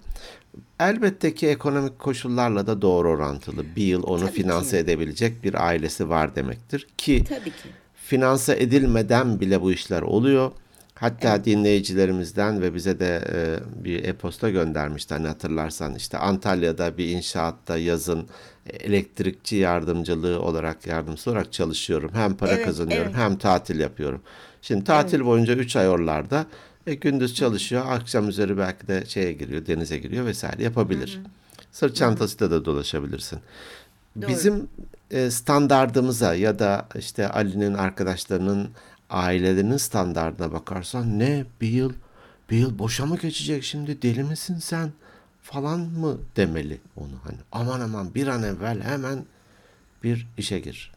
Elbette 0.81 1.35
ki 1.35 1.49
ekonomik 1.49 1.99
koşullarla 1.99 2.67
da 2.67 2.83
doğru 2.83 3.09
orantılı. 3.11 3.65
Bir 3.77 3.85
yıl 3.85 4.03
onu 4.03 4.21
Tabii 4.21 4.33
finanse 4.33 4.71
ki. 4.71 4.77
edebilecek 4.77 5.45
bir 5.45 5.67
ailesi 5.67 6.09
var 6.09 6.37
demektir. 6.37 6.87
Ki 6.99 7.25
Tabii 7.29 7.51
ki. 7.51 7.69
finanse 7.95 8.57
edilmeden 8.63 9.41
bile 9.41 9.61
bu 9.61 9.73
işler 9.73 10.03
oluyor. 10.03 10.53
Hatta 11.05 11.45
dinleyicilerimizden 11.45 12.63
ve 12.63 12.75
bize 12.75 13.01
de 13.01 13.25
e, 13.33 13.59
bir 13.85 14.05
e-posta 14.05 14.51
göndermişti 14.51 15.15
hani 15.15 15.27
hatırlarsan 15.27 15.95
işte 15.95 16.19
Antalya'da 16.19 16.99
bir 16.99 17.09
inşaatta 17.09 17.79
yazın 17.79 18.29
elektrikçi 18.81 19.57
yardımcılığı 19.57 20.41
olarak 20.41 20.87
yardımcısı 20.87 21.31
olarak 21.31 21.53
çalışıyorum. 21.53 22.11
Hem 22.15 22.35
para 22.35 22.53
Evet, 22.53 22.65
kazanıyorum 22.65 23.07
evet. 23.07 23.17
hem 23.17 23.39
tatil 23.39 23.81
yapıyorum. 23.81 24.23
Şimdi 24.63 24.85
tatil 24.85 25.25
boyunca 25.25 25.55
3 25.55 25.77
ay 25.77 25.89
oralarda 25.89 26.47
e, 26.87 26.95
gündüz 26.95 27.35
çalışıyor 27.35 27.85
akşam 27.89 28.29
üzeri 28.29 28.59
belki 28.59 28.89
de 28.89 29.05
şeye 29.07 29.33
giriyor 29.33 29.67
denize 29.67 29.99
giriyor 29.99 30.27
vesaire 30.27 30.63
yapabilir. 30.63 31.21
Sırt 31.73 31.97
çantasıyla 31.97 32.51
da 32.51 32.65
dolaşabilirsin. 32.65 33.39
Doğru. 34.23 34.29
Bizim 34.29 34.69
e, 35.11 35.31
standardımıza 35.31 36.35
ya 36.35 36.59
da 36.59 36.89
işte 36.99 37.29
Ali'nin 37.29 37.75
arkadaşlarının 37.75 38.69
ailelerinin 39.15 39.77
standardına 39.77 40.53
bakarsan 40.53 41.19
ne 41.19 41.45
bir 41.61 41.69
yıl 41.69 41.93
bir 42.51 42.57
yıl 42.57 42.79
boşa 42.79 43.07
mı 43.07 43.19
geçecek 43.19 43.65
şimdi 43.65 44.03
deli 44.03 44.23
misin 44.23 44.59
sen 44.59 44.93
falan 45.43 45.81
mı 45.81 46.19
demeli 46.37 46.81
onu 46.97 47.13
hani 47.25 47.37
aman 47.53 47.81
aman 47.81 48.15
bir 48.15 48.27
an 48.27 48.43
evvel 48.43 48.83
hemen 48.83 49.25
bir 50.03 50.27
işe 50.39 50.59
gir. 50.59 50.93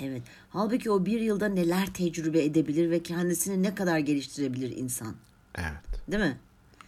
Evet. 0.00 0.22
Halbuki 0.50 0.90
o 0.90 1.06
bir 1.06 1.20
yılda 1.20 1.48
neler 1.48 1.86
tecrübe 1.86 2.44
edebilir 2.44 2.90
ve 2.90 3.02
kendisini 3.02 3.62
ne 3.62 3.74
kadar 3.74 3.98
geliştirebilir 3.98 4.76
insan. 4.76 5.14
Evet. 5.58 6.10
Değil 6.12 6.22
mi? 6.22 6.38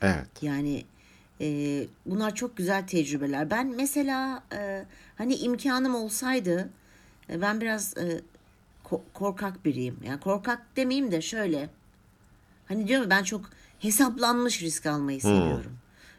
Evet. 0.03 0.27
Yani 0.43 0.85
e, 1.41 1.87
bunlar 2.07 2.35
çok 2.35 2.57
güzel 2.57 2.87
tecrübeler. 2.87 3.51
Ben 3.51 3.75
mesela 3.77 4.43
e, 4.53 4.85
hani 5.19 5.35
imkanım 5.35 5.95
olsaydı 5.95 6.71
e, 7.31 7.41
ben 7.41 7.61
biraz 7.61 7.97
e, 7.97 8.21
ko- 8.95 9.03
korkak 9.15 9.65
biriyim. 9.65 9.97
Yani 10.07 10.21
korkak 10.21 10.63
demeyeyim 10.77 11.13
de 11.13 11.23
şöyle 11.23 11.69
Hani 12.69 12.89
diyorum 12.89 13.05
ya, 13.05 13.11
ben 13.11 13.23
çok 13.23 13.41
hesaplanmış 13.79 14.63
risk 14.63 14.87
almayı 14.87 15.21
seviyorum. 15.21 15.73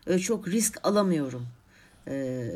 Öyle 0.05 0.19
çok 0.19 0.47
risk 0.47 0.77
alamıyorum. 0.83 1.47
Ee, 2.07 2.47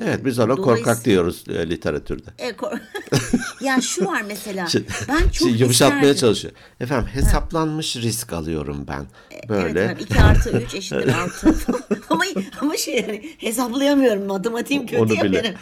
Evet 0.00 0.24
biz 0.24 0.38
ona 0.38 0.54
korkak 0.54 1.04
diyoruz 1.04 1.44
e, 1.48 1.70
literatürde. 1.70 2.30
e, 2.38 2.52
kor- 2.52 2.78
ya 3.60 3.80
şu 3.80 4.04
var 4.06 4.22
mesela. 4.22 4.66
Şimdi- 4.66 4.86
ben 5.08 5.18
çok 5.22 5.34
Şimdi 5.34 5.62
yumuşatmaya 5.62 6.00
isterdim. 6.00 6.20
çalışıyor. 6.20 6.52
Efendim 6.80 7.08
hesaplanmış 7.12 7.96
risk 7.96 8.32
alıyorum 8.32 8.84
ben. 8.88 9.06
Böyle. 9.48 9.80
Evet, 9.80 10.00
2 10.02 10.20
artı 10.20 10.50
3 10.60 10.74
eşittir 10.74 11.14
6. 11.14 11.54
ama, 12.10 12.24
ama 12.60 12.76
şey 12.76 12.94
yani 13.00 13.34
hesaplayamıyorum. 13.38 14.26
Matematiğim 14.26 14.86
kötü 14.86 15.02
Onu 15.02 15.14
ya 15.14 15.24
bile. 15.24 15.42
benim. 15.44 15.54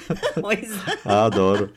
o 0.45 0.53
yüzden. 0.53 0.97
Ha 1.05 1.33
doğru. 1.37 1.71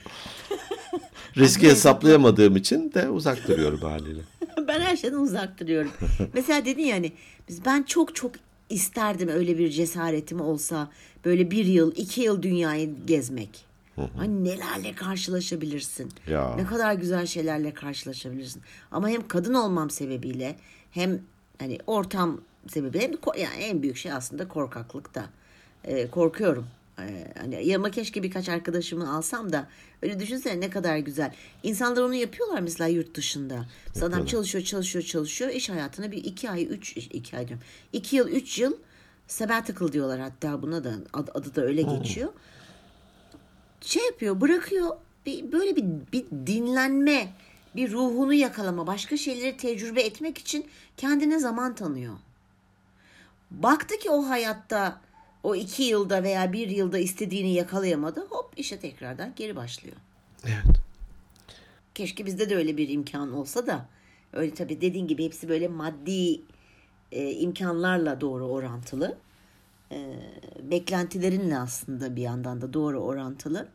Riski 1.37 1.67
hesaplayamadığım 1.67 2.55
için 2.55 2.93
de 2.93 3.09
uzak 3.09 3.47
duruyorum 3.47 3.79
haliyle. 3.79 4.21
ben 4.67 4.79
her 4.79 4.97
şeyden 4.97 5.17
uzak 5.17 5.59
duruyorum. 5.59 5.91
Mesela 6.33 6.65
dedin 6.65 6.83
ya 6.83 6.95
hani 6.95 7.11
biz 7.49 7.65
ben 7.65 7.83
çok 7.83 8.15
çok 8.15 8.31
isterdim 8.69 9.29
öyle 9.29 9.57
bir 9.57 9.69
cesaretim 9.69 10.41
olsa 10.41 10.89
böyle 11.25 11.51
bir 11.51 11.65
yıl 11.65 11.91
iki 11.95 12.21
yıl 12.21 12.41
dünyayı 12.41 12.89
gezmek. 13.07 13.69
Hani 14.17 14.43
nelerle 14.43 14.95
karşılaşabilirsin. 14.95 16.11
Ya. 16.27 16.55
Ne 16.55 16.65
kadar 16.65 16.93
güzel 16.93 17.25
şeylerle 17.25 17.73
karşılaşabilirsin. 17.73 18.61
Ama 18.91 19.09
hem 19.09 19.27
kadın 19.27 19.53
olmam 19.53 19.89
sebebiyle 19.89 20.55
hem 20.91 21.19
hani 21.59 21.77
ortam 21.87 22.41
sebebiyle 22.67 23.03
hem 23.03 23.13
de 23.13 23.17
yani 23.37 23.63
en 23.63 23.81
büyük 23.81 23.97
şey 23.97 24.11
aslında 24.11 24.47
korkaklık 24.47 25.15
da. 25.15 25.25
Ee, 25.83 26.07
korkuyorum. 26.07 26.65
Ee, 27.01 27.33
hani 27.37 27.67
yanıma 27.67 27.91
keşke 27.91 28.23
birkaç 28.23 28.49
arkadaşımı 28.49 29.15
alsam 29.15 29.53
da 29.53 29.67
öyle 30.01 30.19
düşünsene 30.19 30.59
ne 30.59 30.69
kadar 30.69 30.97
güzel. 30.97 31.33
İnsanlar 31.63 32.01
onu 32.01 32.13
yapıyorlar 32.13 32.59
mesela 32.59 32.87
yurt 32.87 33.15
dışında. 33.15 33.65
Mesela 33.87 34.07
adam 34.07 34.25
çalışıyor 34.25 34.63
çalışıyor 34.63 35.05
çalışıyor 35.05 35.51
iş 35.51 35.69
hayatına 35.69 36.11
bir 36.11 36.23
iki 36.23 36.49
ay 36.49 36.67
üç 36.69 36.97
iki 36.97 37.37
ay 37.37 37.47
diyorum. 37.47 37.65
iki 37.93 38.15
yıl 38.15 38.27
üç 38.27 38.59
yıl 38.59 38.73
sabbatical 39.27 39.91
diyorlar 39.91 40.19
hatta 40.19 40.61
buna 40.61 40.83
da 40.83 40.93
adı, 41.13 41.31
adı 41.33 41.55
da 41.55 41.61
öyle 41.61 41.81
geçiyor. 41.81 42.29
Şey 43.81 44.05
yapıyor 44.05 44.41
bırakıyor 44.41 44.95
bir, 45.25 45.51
böyle 45.51 45.75
bir, 45.75 45.85
bir 46.13 46.25
dinlenme 46.47 47.33
bir 47.75 47.91
ruhunu 47.91 48.33
yakalama 48.33 48.87
başka 48.87 49.17
şeyleri 49.17 49.57
tecrübe 49.57 50.01
etmek 50.01 50.37
için 50.37 50.67
kendine 50.97 51.39
zaman 51.39 51.75
tanıyor. 51.75 52.13
Baktı 53.51 53.99
ki 53.99 54.09
o 54.09 54.29
hayatta 54.29 55.01
o 55.43 55.55
iki 55.55 55.83
yılda 55.83 56.23
veya 56.23 56.53
bir 56.53 56.69
yılda 56.69 56.99
istediğini 56.99 57.53
yakalayamadı. 57.53 58.27
Hop 58.29 58.53
işe 58.57 58.79
tekrardan 58.79 59.33
geri 59.35 59.55
başlıyor. 59.55 59.95
Evet. 60.45 60.77
Keşke 61.95 62.25
bizde 62.25 62.49
de 62.49 62.55
öyle 62.55 62.77
bir 62.77 62.89
imkan 62.89 63.33
olsa 63.33 63.67
da. 63.67 63.85
Öyle 64.33 64.53
tabii 64.53 64.81
dediğin 64.81 65.07
gibi 65.07 65.25
hepsi 65.25 65.49
böyle 65.49 65.67
maddi 65.67 66.41
e, 67.11 67.31
imkanlarla 67.31 68.21
doğru 68.21 68.47
orantılı. 68.47 69.17
E, 69.91 70.19
beklentilerinle 70.63 71.57
aslında 71.57 72.15
bir 72.15 72.21
yandan 72.21 72.61
da 72.61 72.73
doğru 72.73 72.99
orantılı. 72.99 73.67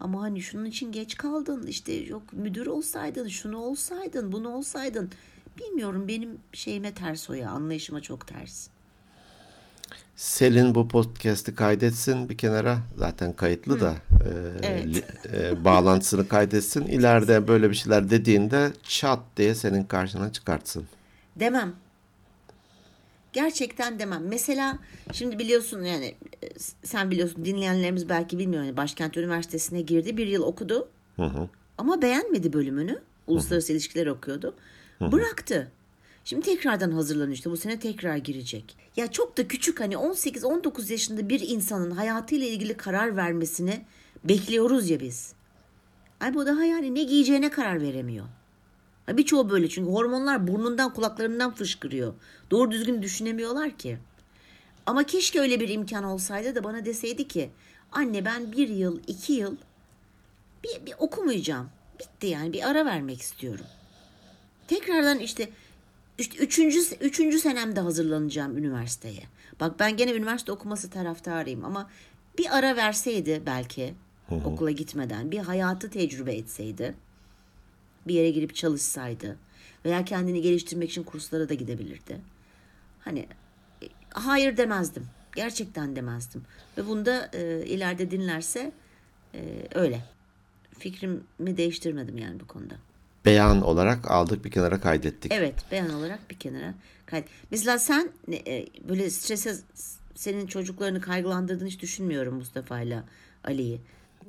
Ama 0.00 0.22
hani 0.22 0.42
şunun 0.42 0.64
için 0.64 0.92
geç 0.92 1.16
kaldın 1.16 1.66
işte 1.66 1.92
yok 1.92 2.32
müdür 2.32 2.66
olsaydın 2.66 3.28
şunu 3.28 3.58
olsaydın 3.58 4.32
bunu 4.32 4.48
olsaydın. 4.48 5.10
Bilmiyorum 5.58 6.08
benim 6.08 6.38
şeyime 6.52 6.94
ters 6.94 7.30
o 7.30 7.32
ya 7.32 7.50
anlayışıma 7.50 8.00
çok 8.00 8.26
ters. 8.26 8.68
Selin 10.16 10.74
bu 10.74 10.88
podcast'i 10.88 11.54
kaydetsin 11.54 12.28
bir 12.28 12.38
kenara. 12.38 12.78
Zaten 12.96 13.32
kayıtlı 13.32 13.80
da. 13.80 13.94
e, 14.62 14.66
Evet. 14.66 15.04
e, 15.32 15.64
bağlantısını 15.64 16.28
kaydetsin. 16.28 16.86
İleride 16.86 17.48
böyle 17.48 17.70
bir 17.70 17.74
şeyler 17.74 18.10
dediğinde 18.10 18.72
çat 18.82 19.20
diye 19.36 19.54
senin 19.54 19.84
karşına 19.84 20.32
çıkartsın. 20.32 20.84
Demem. 21.36 21.72
Gerçekten 23.32 23.98
demem. 23.98 24.22
Mesela 24.28 24.78
şimdi 25.12 25.38
biliyorsun 25.38 25.82
yani 25.82 26.14
e, 26.42 26.48
sen 26.84 27.10
biliyorsun 27.10 27.44
dinleyenlerimiz 27.44 28.08
belki 28.08 28.38
bilmiyor. 28.38 28.62
Yani 28.62 28.76
Başkent 28.76 29.16
Üniversitesi'ne 29.16 29.80
girdi. 29.80 30.16
Bir 30.16 30.26
yıl 30.26 30.42
okudu. 30.42 30.88
Hı 31.16 31.22
hı. 31.26 31.48
Ama 31.78 32.02
beğenmedi 32.02 32.52
bölümünü. 32.52 33.02
Uluslararası 33.26 33.72
ilişkiler 33.72 34.06
okuyordu. 34.06 34.54
Bıraktı. 35.00 35.68
Şimdi 36.26 36.42
tekrardan 36.46 36.90
hazırlanıyor 36.90 37.34
işte 37.34 37.50
bu 37.50 37.56
sene 37.56 37.78
tekrar 37.78 38.16
girecek. 38.16 38.76
Ya 38.96 39.12
çok 39.12 39.36
da 39.36 39.48
küçük 39.48 39.80
hani 39.80 39.94
18-19 39.94 40.92
yaşında 40.92 41.28
bir 41.28 41.40
insanın 41.40 41.90
hayatıyla 41.90 42.46
ilgili 42.46 42.76
karar 42.76 43.16
vermesini 43.16 43.84
bekliyoruz 44.24 44.90
ya 44.90 45.00
biz. 45.00 45.32
Ay 46.20 46.34
bu 46.34 46.46
daha 46.46 46.64
yani 46.64 46.94
ne 46.94 47.02
giyeceğine 47.02 47.50
karar 47.50 47.80
veremiyor. 47.80 48.26
Ha, 49.06 49.16
Birçoğu 49.16 49.50
böyle 49.50 49.68
çünkü 49.68 49.90
hormonlar 49.90 50.46
burnundan 50.46 50.94
kulaklarından 50.94 51.54
fışkırıyor. 51.54 52.14
Doğru 52.50 52.70
düzgün 52.70 53.02
düşünemiyorlar 53.02 53.70
ki. 53.70 53.98
Ama 54.86 55.04
keşke 55.04 55.40
öyle 55.40 55.60
bir 55.60 55.68
imkan 55.68 56.04
olsaydı 56.04 56.54
da 56.54 56.64
bana 56.64 56.84
deseydi 56.84 57.28
ki 57.28 57.50
anne 57.92 58.24
ben 58.24 58.52
bir 58.52 58.68
yıl 58.68 59.00
iki 59.06 59.32
yıl 59.32 59.56
bir, 60.64 60.86
bir 60.86 60.94
okumayacağım. 60.98 61.68
Bitti 62.00 62.26
yani 62.26 62.52
bir 62.52 62.70
ara 62.70 62.84
vermek 62.84 63.20
istiyorum. 63.20 63.66
Tekrardan 64.68 65.18
işte 65.18 65.50
işte 66.18 66.38
üçüncü, 66.38 66.78
üçüncü 67.00 67.38
senemde 67.38 67.80
hazırlanacağım 67.80 68.58
üniversiteye. 68.58 69.22
Bak 69.60 69.80
ben 69.80 69.96
gene 69.96 70.12
üniversite 70.12 70.52
okuması 70.52 70.90
taraftarıyım 70.90 71.64
ama 71.64 71.90
bir 72.38 72.56
ara 72.56 72.76
verseydi 72.76 73.42
belki 73.46 73.94
okula 74.44 74.70
gitmeden 74.70 75.30
bir 75.30 75.38
hayatı 75.38 75.90
tecrübe 75.90 76.34
etseydi 76.34 76.94
bir 78.06 78.14
yere 78.14 78.30
girip 78.30 78.54
çalışsaydı 78.54 79.36
veya 79.84 80.04
kendini 80.04 80.42
geliştirmek 80.42 80.90
için 80.90 81.02
kurslara 81.02 81.48
da 81.48 81.54
gidebilirdi. 81.54 82.20
Hani 83.00 83.26
e, 83.82 83.86
hayır 84.10 84.56
demezdim. 84.56 85.06
Gerçekten 85.36 85.96
demezdim. 85.96 86.42
Ve 86.78 86.86
bunda 86.86 87.30
e, 87.32 87.66
ileride 87.66 88.10
dinlerse 88.10 88.72
e, 89.34 89.68
öyle. 89.74 90.04
Fikrimi 90.78 91.56
değiştirmedim 91.56 92.18
yani 92.18 92.40
bu 92.40 92.46
konuda. 92.46 92.74
Beyan 93.26 93.62
olarak 93.62 94.10
aldık 94.10 94.44
bir 94.44 94.50
kenara 94.50 94.80
kaydettik. 94.80 95.32
Evet 95.34 95.54
beyan 95.72 95.94
olarak 95.94 96.30
bir 96.30 96.36
kenara 96.36 96.74
kaydet. 97.06 97.28
Mesela 97.50 97.78
sen 97.78 98.08
e, 98.46 98.66
böyle 98.88 99.10
strese 99.10 99.54
senin 100.14 100.46
çocuklarını 100.46 101.00
kaygılandırdığını 101.00 101.68
hiç 101.68 101.82
düşünmüyorum 101.82 102.34
Mustafa 102.34 102.80
ile 102.80 103.02
Ali'yi. 103.44 103.80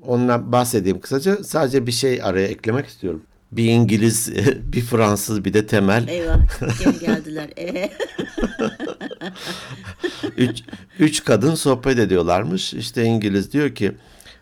Ondan 0.06 0.52
bahsedeyim 0.52 1.00
kısaca. 1.00 1.44
Sadece 1.44 1.88
bir 1.88 1.92
şey 1.92 2.24
araya 2.24 2.48
eklemek 2.48 2.86
istiyorum. 2.86 3.24
Bir 3.52 3.66
İngiliz, 3.66 4.32
bir 4.74 4.82
Fransız, 4.82 5.46
bir 5.46 5.54
de 5.54 5.68
Temel. 5.68 6.08
Eyvah 6.08 6.40
gel 6.84 6.94
geldiler. 7.00 7.50
E, 7.58 7.90
Üç, 10.38 10.64
üç 11.00 11.24
kadın 11.24 11.56
sohbet 11.56 12.00
ediyorlarmış. 12.00 12.74
İşte 12.74 13.04
İngiliz 13.04 13.54
diyor 13.54 13.76
ki 13.76 13.92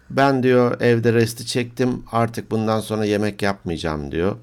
ben 0.10 0.44
diyor 0.44 0.82
evde 0.82 1.14
resti 1.14 1.46
çektim 1.46 2.04
artık 2.12 2.52
bundan 2.52 2.80
sonra 2.80 3.06
yemek 3.06 3.42
yapmayacağım 3.42 4.12
diyor. 4.12 4.36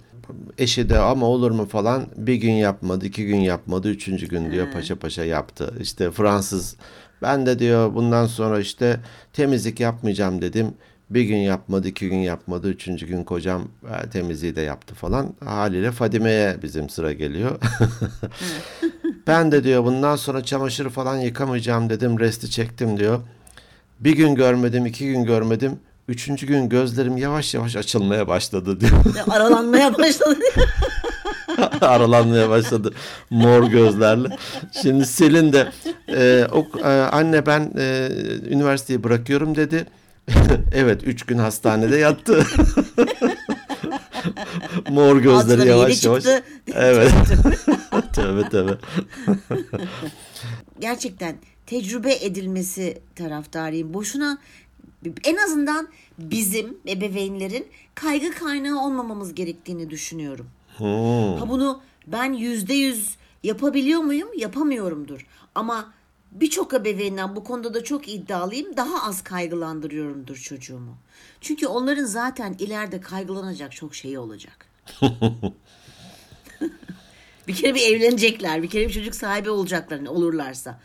Eşi 0.59 0.89
de 0.89 0.99
ama 0.99 1.27
olur 1.27 1.51
mu 1.51 1.67
falan 1.67 2.07
bir 2.17 2.35
gün 2.35 2.53
yapmadı 2.53 3.07
iki 3.07 3.27
gün 3.27 3.37
yapmadı 3.37 3.89
üçüncü 3.91 4.29
gün 4.29 4.53
diyor 4.53 4.73
paşa 4.73 4.97
paşa 4.97 5.25
yaptı. 5.25 5.75
İşte 5.81 6.11
Fransız 6.11 6.77
ben 7.23 7.47
de 7.47 7.59
diyor 7.59 7.95
bundan 7.95 8.27
sonra 8.27 8.61
işte 8.61 9.01
temizlik 9.33 9.81
yapmayacağım 9.81 10.43
dedim. 10.43 10.75
Bir 11.11 11.23
gün 11.23 11.37
yapmadı, 11.37 11.89
iki 11.89 12.09
gün 12.09 12.17
yapmadı, 12.17 12.69
üçüncü 12.69 13.07
gün 13.07 13.25
kocam 13.25 13.69
e, 14.05 14.11
temizliği 14.11 14.57
de 14.57 14.61
yaptı 14.61 14.95
falan. 14.95 15.35
Haliyle 15.45 15.91
Fadime'ye 15.91 16.57
bizim 16.63 16.89
sıra 16.89 17.13
geliyor. 17.13 17.59
Ben 19.27 19.53
de 19.53 19.65
diyor 19.65 19.85
bundan 19.85 20.17
sonra 20.17 20.45
çamaşırı 20.45 20.91
falan 20.91 21.17
yıkamayacağım 21.17 21.91
dedim. 21.91 22.19
Resti 22.19 22.51
çektim 22.51 22.99
diyor. 22.99 23.21
Bir 24.05 24.17
gün 24.17 24.35
görmedim, 24.35 24.87
iki 24.87 25.07
gün 25.07 25.25
görmedim. 25.25 25.81
Üçüncü 26.09 26.47
gün 26.47 26.69
gözlerim 26.69 27.17
yavaş 27.17 27.55
yavaş 27.55 27.77
açılmaya 27.77 28.29
başladı 28.29 28.81
diyor. 28.81 28.93
aralanmaya 29.31 29.99
başladı. 29.99 30.39
Aralanmaya 31.81 32.51
başladı 32.51 32.95
mor 33.31 33.65
gözlerle. 33.71 34.29
Şimdi 34.83 35.07
Selin 35.07 35.53
de 35.53 35.73
e, 36.09 36.47
o, 36.53 36.67
e, 36.79 36.89
anne 36.89 37.47
ben 37.47 37.73
e, 37.79 38.09
üniversiteyi 38.51 39.05
bırakıyorum 39.05 39.55
dedi. 39.57 39.87
evet 40.75 41.01
üç 41.05 41.27
gün 41.27 41.39
hastanede 41.39 41.97
yattı. 41.97 42.47
mor 44.89 45.17
gözleri 45.17 45.69
yavaş 45.69 46.05
yavaş. 46.05 46.23
çıktı. 46.23 46.43
Evet. 46.75 47.13
tövbe 48.15 48.49
tövbe. 48.49 48.73
Gerçekten 50.81 51.35
tecrübe 51.73 52.15
edilmesi 52.15 53.03
taraftarıyım. 53.15 53.95
Boşuna 53.95 54.39
en 55.25 55.37
azından 55.37 55.89
bizim 56.19 56.79
ebeveynlerin 56.89 57.67
kaygı 57.95 58.31
kaynağı 58.31 58.87
olmamamız 58.87 59.35
gerektiğini 59.35 59.91
düşünüyorum. 59.91 60.51
Hmm. 60.77 61.37
Ha 61.37 61.49
bunu 61.49 61.81
ben 62.07 62.33
yüzde 62.33 62.75
yüz 62.75 63.17
yapabiliyor 63.43 64.01
muyum? 64.01 64.29
Yapamıyorumdur. 64.37 65.27
Ama 65.55 65.93
birçok 66.33 66.75
ebeveynden 66.75 67.37
bu 67.37 67.45
konuda 67.45 67.75
da 67.75 67.85
çok 67.85 68.09
iddialıyım. 68.09 68.77
Daha 68.77 69.09
az 69.09 69.25
kaygılandırıyorumdur 69.25 70.37
çocuğumu. 70.37 70.97
Çünkü 71.41 71.67
onların 71.67 72.05
zaten 72.05 72.57
ileride 72.59 73.01
kaygılanacak 73.01 73.73
çok 73.73 73.95
şeyi 73.95 74.19
olacak. 74.19 74.67
Bir 77.49 77.55
kere 77.55 77.75
bir 77.75 77.81
evlenecekler. 77.81 78.63
Bir 78.63 78.71
kere 78.71 78.89
bir 78.89 78.93
çocuk 78.93 79.15
sahibi 79.15 79.51
olacaklar 79.51 80.07
olurlarsa. 80.07 80.81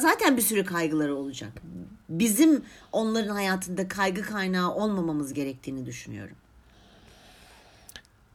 Zaten 0.00 0.36
bir 0.36 0.42
sürü 0.42 0.64
kaygıları 0.64 1.16
olacak. 1.16 1.52
Bizim 2.08 2.64
onların 2.92 3.34
hayatında 3.34 3.88
kaygı 3.88 4.22
kaynağı 4.22 4.74
olmamamız 4.74 5.32
gerektiğini 5.32 5.86
düşünüyorum. 5.86 6.36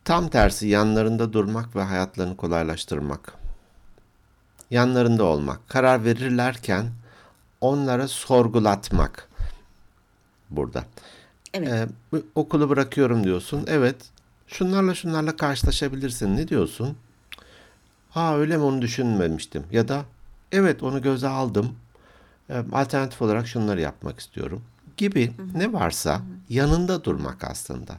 Tam 0.05 0.29
tersi 0.29 0.67
yanlarında 0.67 1.33
durmak 1.33 1.75
ve 1.75 1.81
hayatlarını 1.81 2.37
kolaylaştırmak. 2.37 3.33
Yanlarında 4.71 5.23
olmak. 5.23 5.69
Karar 5.69 6.05
verirlerken 6.05 6.85
onlara 7.61 8.07
sorgulatmak 8.07 9.29
burada. 10.49 10.83
Evet. 11.53 11.69
Ee, 11.69 11.87
bu 12.11 12.23
okulu 12.35 12.69
bırakıyorum 12.69 13.23
diyorsun. 13.23 13.65
Evet. 13.67 13.95
Şunlarla 14.47 14.95
şunlarla 14.95 15.37
karşılaşabilirsin. 15.37 16.37
Ne 16.37 16.47
diyorsun? 16.47 16.97
Ha 18.09 18.37
öyle 18.37 18.57
mi 18.57 18.63
onu 18.63 18.81
düşünmemiştim. 18.81 19.63
Ya 19.71 19.87
da 19.87 20.05
evet 20.51 20.83
onu 20.83 21.01
göze 21.01 21.27
aldım. 21.27 21.75
Ee, 22.49 22.63
alternatif 22.71 23.21
olarak 23.21 23.47
şunları 23.47 23.81
yapmak 23.81 24.19
istiyorum. 24.19 24.61
Gibi 24.97 25.31
ne 25.55 25.73
varsa 25.73 26.21
yanında 26.49 27.03
durmak 27.03 27.43
aslında. 27.43 27.97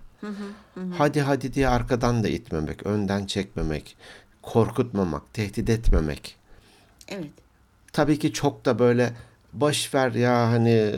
Hadi 0.99 1.21
hadi 1.21 1.55
diye 1.55 1.69
arkadan 1.69 2.25
da 2.25 2.29
itmemek, 2.29 2.87
önden 2.87 3.27
çekmemek, 3.27 3.97
korkutmamak, 4.43 5.35
tehdit 5.35 5.71
etmemek. 5.71 6.37
Evet. 7.09 7.31
Tabii 7.93 8.19
ki 8.19 8.33
çok 8.33 8.65
da 8.65 8.79
böyle 8.79 9.13
boş 9.53 9.95
ver 9.95 10.13
ya 10.13 10.49
hani 10.49 10.95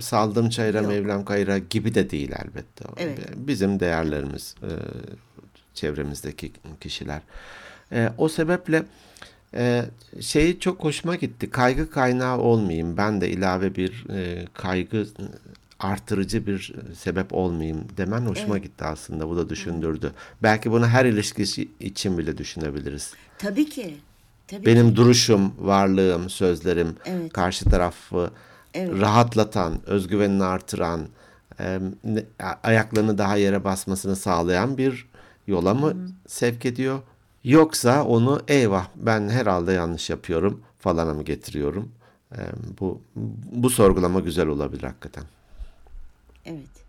saldım 0.00 0.48
çayıra 0.50 0.78
Yok. 0.78 0.88
mevlam 0.88 1.24
kayıra 1.24 1.58
gibi 1.58 1.94
de 1.94 2.10
değil 2.10 2.32
elbette. 2.32 2.84
Evet. 2.96 3.18
Bizim 3.36 3.80
değerlerimiz, 3.80 4.54
e, 4.62 4.70
çevremizdeki 5.74 6.52
kişiler. 6.80 7.20
E, 7.92 8.12
o 8.18 8.28
sebeple 8.28 8.82
e, 9.54 9.84
şeyi 10.20 10.60
çok 10.60 10.84
hoşuma 10.84 11.14
gitti. 11.14 11.50
Kaygı 11.50 11.90
kaynağı 11.90 12.38
olmayayım. 12.38 12.96
Ben 12.96 13.20
de 13.20 13.30
ilave 13.30 13.74
bir 13.74 14.04
e, 14.10 14.46
kaygı 14.54 15.06
artırıcı 15.80 16.46
bir 16.46 16.74
sebep 16.98 17.34
olmayayım 17.34 17.84
demen 17.96 18.20
hoşuma 18.26 18.58
gitti 18.58 18.84
aslında. 18.84 19.28
Bu 19.28 19.36
da 19.36 19.48
düşündürdü. 19.48 20.12
Belki 20.42 20.70
bunu 20.70 20.86
her 20.86 21.04
ilişkisi 21.04 21.68
için 21.80 22.18
bile 22.18 22.38
düşünebiliriz. 22.38 23.12
Tabii 23.38 23.68
ki. 23.68 23.96
Tabii 24.48 24.66
Benim 24.66 24.90
ki. 24.90 24.96
duruşum, 24.96 25.52
varlığım, 25.58 26.30
sözlerim 26.30 26.96
Evet. 27.04 27.32
karşı 27.32 27.64
tarafı 27.64 28.30
Evet. 28.74 29.00
rahatlatan, 29.00 29.74
özgüvenini 29.86 30.44
artıran, 30.44 31.00
e, 31.60 31.78
ayaklarını 32.62 33.18
daha 33.18 33.36
yere 33.36 33.64
basmasını 33.64 34.16
sağlayan 34.16 34.78
bir 34.78 35.06
yola 35.46 35.74
mı 35.74 35.94
sevk 36.26 36.66
ediyor? 36.66 36.98
Yoksa 37.44 38.04
onu 38.04 38.42
eyvah 38.48 38.88
ben 38.96 39.28
herhalde 39.28 39.72
yanlış 39.72 40.10
yapıyorum 40.10 40.62
falana 40.78 41.14
mı 41.14 41.22
getiriyorum? 41.22 41.92
E, 42.32 42.40
bu 42.80 43.00
bu 43.52 43.70
sorgulama 43.70 44.20
güzel 44.20 44.46
olabilir 44.46 44.82
hakikaten. 44.82 45.24
Evet. 46.44 46.84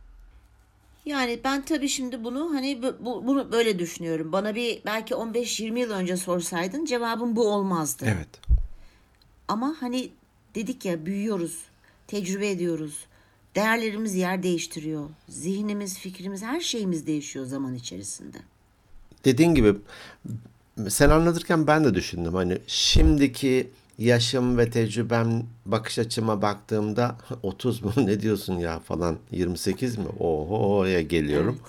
Yani 1.06 1.40
ben 1.44 1.66
tabii 1.66 1.90
şimdi 1.90 2.24
bunu 2.24 2.50
hani 2.54 2.84
bu, 2.84 3.06
bu- 3.06 3.28
bunu 3.28 3.52
böyle 3.52 3.80
düşünüyorum. 3.80 4.32
Bana 4.32 4.56
bir 4.56 4.82
belki 4.86 5.14
15-20 5.14 5.80
yıl 5.80 5.92
önce 5.92 6.18
sorsaydın 6.18 6.86
cevabım 6.86 7.36
bu 7.36 7.48
olmazdı. 7.48 8.06
Evet. 8.08 8.30
Ama 9.48 9.76
hani 9.80 10.10
dedik 10.56 10.86
ya 10.86 11.06
büyüyoruz, 11.06 11.60
tecrübe 12.08 12.50
ediyoruz. 12.50 13.06
Değerlerimiz 13.56 14.16
yer 14.16 14.44
değiştiriyor. 14.44 15.10
Zihnimiz, 15.30 15.98
fikrimiz, 16.00 16.44
her 16.44 16.60
şeyimiz 16.60 17.08
değişiyor 17.08 17.46
zaman 17.46 17.76
içerisinde. 17.76 18.38
Dediğin 19.26 19.56
gibi 19.56 19.76
sen 20.90 21.10
anlatırken 21.10 21.68
ben 21.68 21.84
de 21.84 21.94
düşündüm. 21.94 22.34
Hani 22.34 22.58
şimdiki 22.68 23.68
yaşım 23.98 24.58
ve 24.58 24.70
tecrübem 24.70 25.44
bakış 25.66 26.00
açıma 26.00 26.42
baktığımda 26.42 27.16
30 27.44 27.84
mu 27.84 27.92
ne 27.98 28.22
diyorsun 28.22 28.60
ya 28.60 28.80
falan 28.80 29.18
28 29.32 29.98
mi? 29.98 30.06
Oho'ya 30.20 31.02
geliyorum. 31.02 31.60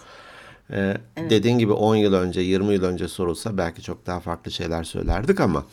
Ee, 0.70 0.96
Dediğin 1.30 1.58
gibi 1.58 1.72
10 1.72 1.96
yıl 1.96 2.12
önce 2.12 2.40
20 2.40 2.74
yıl 2.74 2.84
önce 2.84 3.08
sorulsa 3.08 3.58
belki 3.58 3.82
çok 3.82 4.06
daha 4.06 4.20
farklı 4.20 4.50
şeyler 4.50 4.84
söylerdik 4.84 5.40
ama 5.40 5.64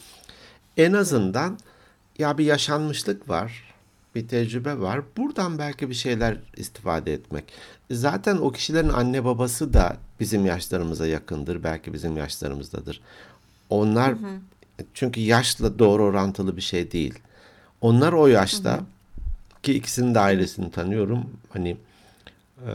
en 0.78 0.94
azından 0.94 1.58
ya 2.20 2.38
bir 2.38 2.46
yaşanmışlık 2.46 3.30
var, 3.30 3.73
bir 4.16 4.28
tecrübe 4.28 4.80
var. 4.80 5.02
Buradan 5.18 5.58
belki 5.58 5.90
bir 5.90 5.94
şeyler 5.94 6.38
istifade 6.58 7.14
etmek. 7.14 7.54
Zaten 7.92 8.38
o 8.38 8.52
kişilerin 8.52 8.90
anne 8.90 9.26
babası 9.26 9.74
da 9.74 9.98
bizim 10.20 10.46
yaşlarımıza 10.46 11.08
yakındır, 11.08 11.64
belki 11.64 11.94
bizim 11.94 12.18
yaşlarımızdadır. 12.18 13.02
Onlar 13.70 14.16
çünkü 14.94 15.22
yaşla 15.22 15.80
doğru 15.80 16.04
orantılı 16.04 16.58
bir 16.58 16.62
şey 16.62 16.92
değil. 16.92 17.20
Onlar 17.82 18.14
o 18.14 18.28
yaşta 18.28 18.80
ki 19.64 19.74
ikisinin 19.74 20.16
de 20.16 20.20
ailesini 20.20 20.72
tanıyorum. 20.72 21.30
Hani 21.50 21.78
e, 22.68 22.72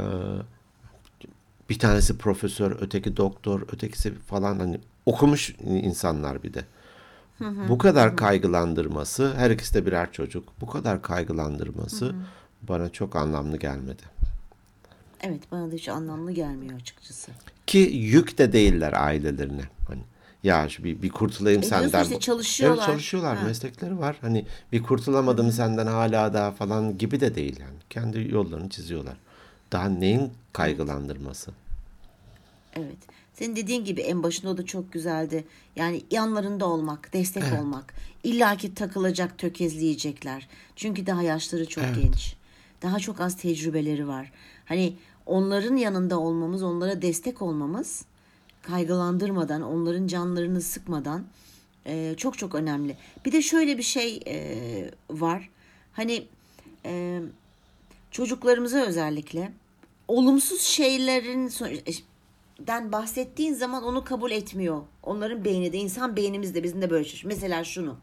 bir 1.71 1.79
tanesi 1.79 2.19
profesör, 2.19 2.77
öteki 2.81 3.17
doktor, 3.17 3.63
ötekisi 3.73 4.15
falan 4.15 4.59
hani 4.59 4.81
okumuş 5.07 5.57
insanlar 5.61 6.43
bir 6.43 6.55
de. 6.55 6.65
Bu 7.41 7.79
kadar 7.79 8.17
kaygılandırması, 8.17 9.35
her 9.37 9.51
ikisi 9.51 9.75
de 9.75 9.87
birer 9.87 10.13
çocuk. 10.13 10.49
Bu 10.61 10.67
kadar 10.67 11.03
kaygılandırması 11.03 12.15
bana 12.63 12.89
çok 12.89 13.17
anlamlı 13.17 13.57
gelmedi. 13.57 14.03
Evet 15.21 15.41
bana 15.53 15.71
da 15.71 15.75
hiç 15.75 15.89
anlamlı 15.89 16.33
gelmiyor 16.33 16.75
açıkçası. 16.81 17.31
Ki 17.67 17.79
yük 17.95 18.39
de 18.39 18.53
değiller 18.53 18.93
ailelerine. 18.93 19.63
Hani 19.89 20.01
ya 20.43 20.69
bir, 20.79 21.03
bir 21.03 21.11
kurtulayım 21.11 21.63
E 21.63 21.65
senden. 21.67 22.03
işte 22.03 22.21
çalışıyorlar. 22.21 22.77
Evet 22.77 22.87
çalışıyorlar. 22.87 23.37
Ha. 23.37 23.45
Meslekleri 23.45 23.99
var. 23.99 24.17
Hani 24.21 24.47
bir 24.73 24.83
kurtulamadım 24.83 25.53
senden 25.53 25.87
hala 25.87 26.35
daha 26.35 26.51
falan 26.51 26.99
gibi 26.99 27.21
de 27.21 27.35
değil 27.35 27.61
yani. 27.61 27.77
Kendi 27.91 28.29
yollarını 28.35 28.69
çiziyorlar. 28.69 29.17
Daha 29.73 29.89
neyin 29.89 30.33
kaygılandırması? 30.53 31.51
Evet. 31.51 31.68
Senin 33.35 33.57
dediğin 33.57 33.85
gibi 33.85 34.01
en 34.01 34.23
başında 34.23 34.51
o 34.51 34.57
da 34.57 34.67
çok 34.67 34.93
güzeldi. 34.93 35.45
Yani 35.77 36.03
yanlarında 36.11 36.67
olmak, 36.67 37.13
destek 37.13 37.43
olmak. 37.61 37.95
İlla 38.25 38.57
ki 38.57 38.75
takılacak, 38.75 39.39
tökezleyecekler. 39.39 40.49
Çünkü 40.77 41.07
daha 41.07 41.23
yaşları 41.23 41.69
çok 41.69 41.85
genç. 42.03 42.35
Daha 42.83 42.99
çok 42.99 43.21
az 43.21 43.37
tecrübeleri 43.37 44.09
var. 44.09 44.33
Hani 44.65 44.97
onların 45.27 45.77
yanında 45.77 46.19
olmamız, 46.19 46.63
onlara 46.63 47.03
destek 47.03 47.43
olmamız 47.43 48.05
kaygılandırmadan, 48.63 49.63
onların 49.63 50.07
canlarını 50.07 50.61
sıkmadan 50.61 51.25
e, 51.87 52.15
çok 52.17 52.39
çok 52.39 52.55
önemli. 52.55 52.97
Bir 53.25 53.33
de 53.33 53.43
şöyle 53.43 53.79
bir 53.79 53.83
şey 53.83 54.21
e, 54.27 54.91
var. 55.11 55.51
Hani 55.93 56.27
e, 56.85 57.21
çocuklarımıza 58.11 58.79
özellikle 58.81 59.53
olumsuz 60.09 60.61
şeylerin 60.61 61.49
son- 61.49 61.71
den 62.59 62.93
bahsettiğin 62.93 63.55
zaman 63.55 63.85
onu 63.85 64.05
kabul 64.05 64.31
etmiyor. 64.31 64.83
Onların 65.03 65.45
beyni 65.45 65.73
de 65.73 65.79
insan 65.79 66.17
beynimiz 66.17 66.55
de 66.55 66.63
bizim 66.63 66.83
de 66.83 66.91
böyle 66.91 67.05
şey. 67.05 67.21
Mesela 67.25 67.65
şunu. 67.65 67.97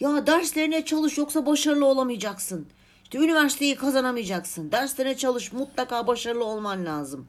Ya 0.00 0.26
derslerine 0.26 0.84
çalış 0.84 1.18
yoksa 1.18 1.46
başarılı 1.46 1.86
olamayacaksın. 1.86 2.66
İşte 3.02 3.18
üniversiteyi 3.18 3.74
kazanamayacaksın. 3.76 4.72
Derslerine 4.72 5.16
çalış 5.16 5.52
mutlaka 5.52 6.06
başarılı 6.06 6.44
olman 6.44 6.84
lazım. 6.84 7.26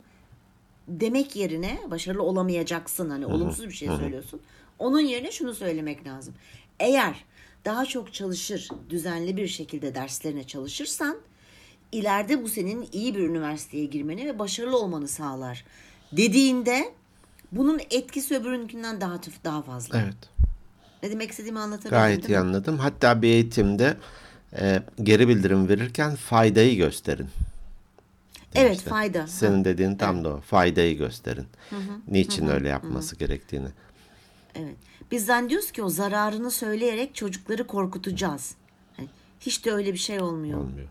Demek 0.87 1.35
yerine 1.35 1.79
başarılı 1.91 2.23
olamayacaksın. 2.23 3.09
Hani 3.09 3.25
olumsuz 3.25 3.67
bir 3.67 3.73
şey 3.73 3.87
söylüyorsun. 3.87 4.41
Onun 4.79 4.99
yerine 4.99 5.31
şunu 5.31 5.53
söylemek 5.53 6.07
lazım. 6.07 6.33
Eğer 6.79 7.25
daha 7.65 7.85
çok 7.85 8.13
çalışır, 8.13 8.69
düzenli 8.89 9.37
bir 9.37 9.47
şekilde 9.47 9.95
derslerine 9.95 10.43
çalışırsan 10.43 11.17
ileride 11.91 12.43
bu 12.43 12.49
senin 12.49 12.87
iyi 12.91 13.15
bir 13.15 13.19
üniversiteye 13.19 13.85
girmeni 13.85 14.25
ve 14.25 14.39
başarılı 14.39 14.77
olmanı 14.77 15.07
sağlar. 15.07 15.65
Dediğinde 16.11 16.93
bunun 17.51 17.81
etkisi 17.89 18.37
öbürünkinden 18.37 19.01
daha 19.01 19.19
daha 19.43 19.61
fazla. 19.61 20.01
Evet. 20.01 20.17
Ne 21.03 21.11
demek 21.11 21.31
istediğimi 21.31 21.59
anlatabildim 21.59 21.97
Gayet 21.97 22.29
iyi 22.29 22.39
anladım. 22.39 22.77
Hatta 22.77 23.21
bir 23.21 23.27
eğitimde 23.27 23.97
e, 24.59 24.83
geri 25.03 25.27
bildirim 25.27 25.69
verirken 25.69 26.15
faydayı 26.15 26.77
gösterin. 26.77 27.27
Evet 28.55 28.69
demişler. 28.69 28.89
fayda. 28.89 29.27
Senin 29.27 29.65
dediğin 29.65 29.95
tam 29.95 30.23
da 30.23 30.29
o. 30.29 30.41
Faydayı 30.41 30.97
gösterin. 30.97 31.47
Niçin 32.07 32.47
öyle 32.47 32.69
yapması 32.69 33.15
gerektiğini. 33.15 33.67
Evet. 34.55 34.75
Biz 35.11 35.25
zannediyoruz 35.25 35.71
ki 35.71 35.83
o 35.83 35.89
zararını 35.89 36.51
söyleyerek 36.51 37.15
çocukları 37.15 37.67
korkutacağız. 37.67 38.55
Hani 38.97 39.07
hiç 39.39 39.65
de 39.65 39.71
öyle 39.71 39.93
bir 39.93 39.97
şey 39.97 40.21
olmuyor. 40.21 40.59
Olmuyor. 40.59 40.87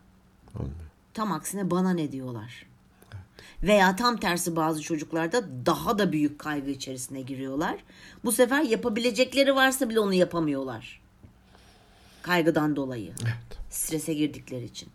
Olmuyor. 0.55 0.75
Tam 1.15 1.33
aksine 1.33 1.71
bana 1.71 1.93
ne 1.93 2.13
diyorlar. 2.13 2.67
Veya 3.67 3.97
tam 3.97 4.17
tersi 4.17 4.57
bazı 4.57 4.83
çocuklarda 4.83 5.43
daha 5.67 5.99
da 5.99 6.13
büyük 6.13 6.39
kaygı 6.39 6.71
içerisine 6.71 7.21
giriyorlar. 7.21 7.77
Bu 8.25 8.33
sefer 8.33 8.63
yapabilecekleri 8.63 9.55
varsa 9.55 9.89
bile 9.89 10.01
onu 10.01 10.15
yapamıyorlar. 10.15 11.01
Kaygıdan 12.23 12.77
dolayı. 12.77 13.13
Evet. 13.23 13.59
Strese 13.71 14.15
girdikleri 14.15 14.65
için. 14.65 14.89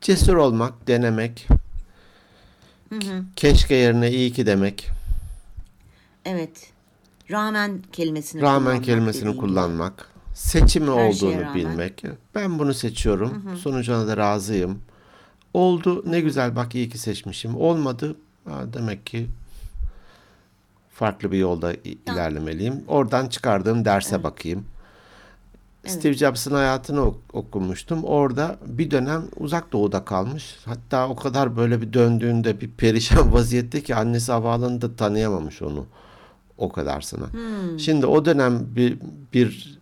Cesur 0.00 0.34
olmak, 0.36 0.86
denemek. 0.86 1.48
Keşke 3.36 3.74
yerine 3.74 4.10
iyi 4.10 4.32
ki 4.32 4.46
demek. 4.46 4.88
Evet. 6.24 6.70
Rağmen 7.30 7.82
kelimesini 7.92 8.42
Rağmen 8.42 8.60
kullanmak 8.60 8.84
kelimesini 8.84 9.30
gibi. 9.30 9.40
kullanmak. 9.40 10.08
Seçimi 10.34 10.86
Her 10.86 10.92
olduğunu 10.92 11.54
bilmek. 11.54 12.02
Ben 12.34 12.58
bunu 12.58 12.74
seçiyorum. 12.74 13.56
Sonucuna 13.62 14.06
da 14.06 14.16
razıyım. 14.16 14.82
Oldu 15.54 16.04
ne 16.06 16.20
güzel 16.20 16.56
bak 16.56 16.74
iyi 16.74 16.88
ki 16.88 16.98
seçmişim. 16.98 17.56
Olmadı 17.56 18.16
ha, 18.48 18.60
demek 18.72 19.06
ki 19.06 19.26
farklı 20.90 21.32
bir 21.32 21.38
yolda 21.38 21.72
ilerlemeliyim. 22.06 22.84
Oradan 22.88 23.28
çıkardığım 23.28 23.84
derse 23.84 24.22
bakayım. 24.22 24.64
Steve 25.86 26.14
Jobs'ın 26.14 26.54
hayatını 26.54 27.00
ok- 27.02 27.20
okumuştum. 27.32 28.04
Orada 28.04 28.56
bir 28.66 28.90
dönem 28.90 29.22
uzak 29.36 29.72
doğuda 29.72 30.04
kalmış. 30.04 30.56
Hatta 30.64 31.08
o 31.08 31.16
kadar 31.16 31.56
böyle 31.56 31.80
bir 31.82 31.92
döndüğünde 31.92 32.60
bir 32.60 32.70
perişan 32.70 33.32
vaziyette 33.32 33.82
ki 33.82 33.94
annesi 33.94 34.32
havaalanında 34.32 34.96
tanıyamamış 34.96 35.62
onu. 35.62 35.86
O 36.58 36.72
kadarsına. 36.72 37.26
Şimdi 37.78 38.06
o 38.06 38.24
dönem 38.24 38.66
bir, 38.76 38.98
bir 39.34 39.77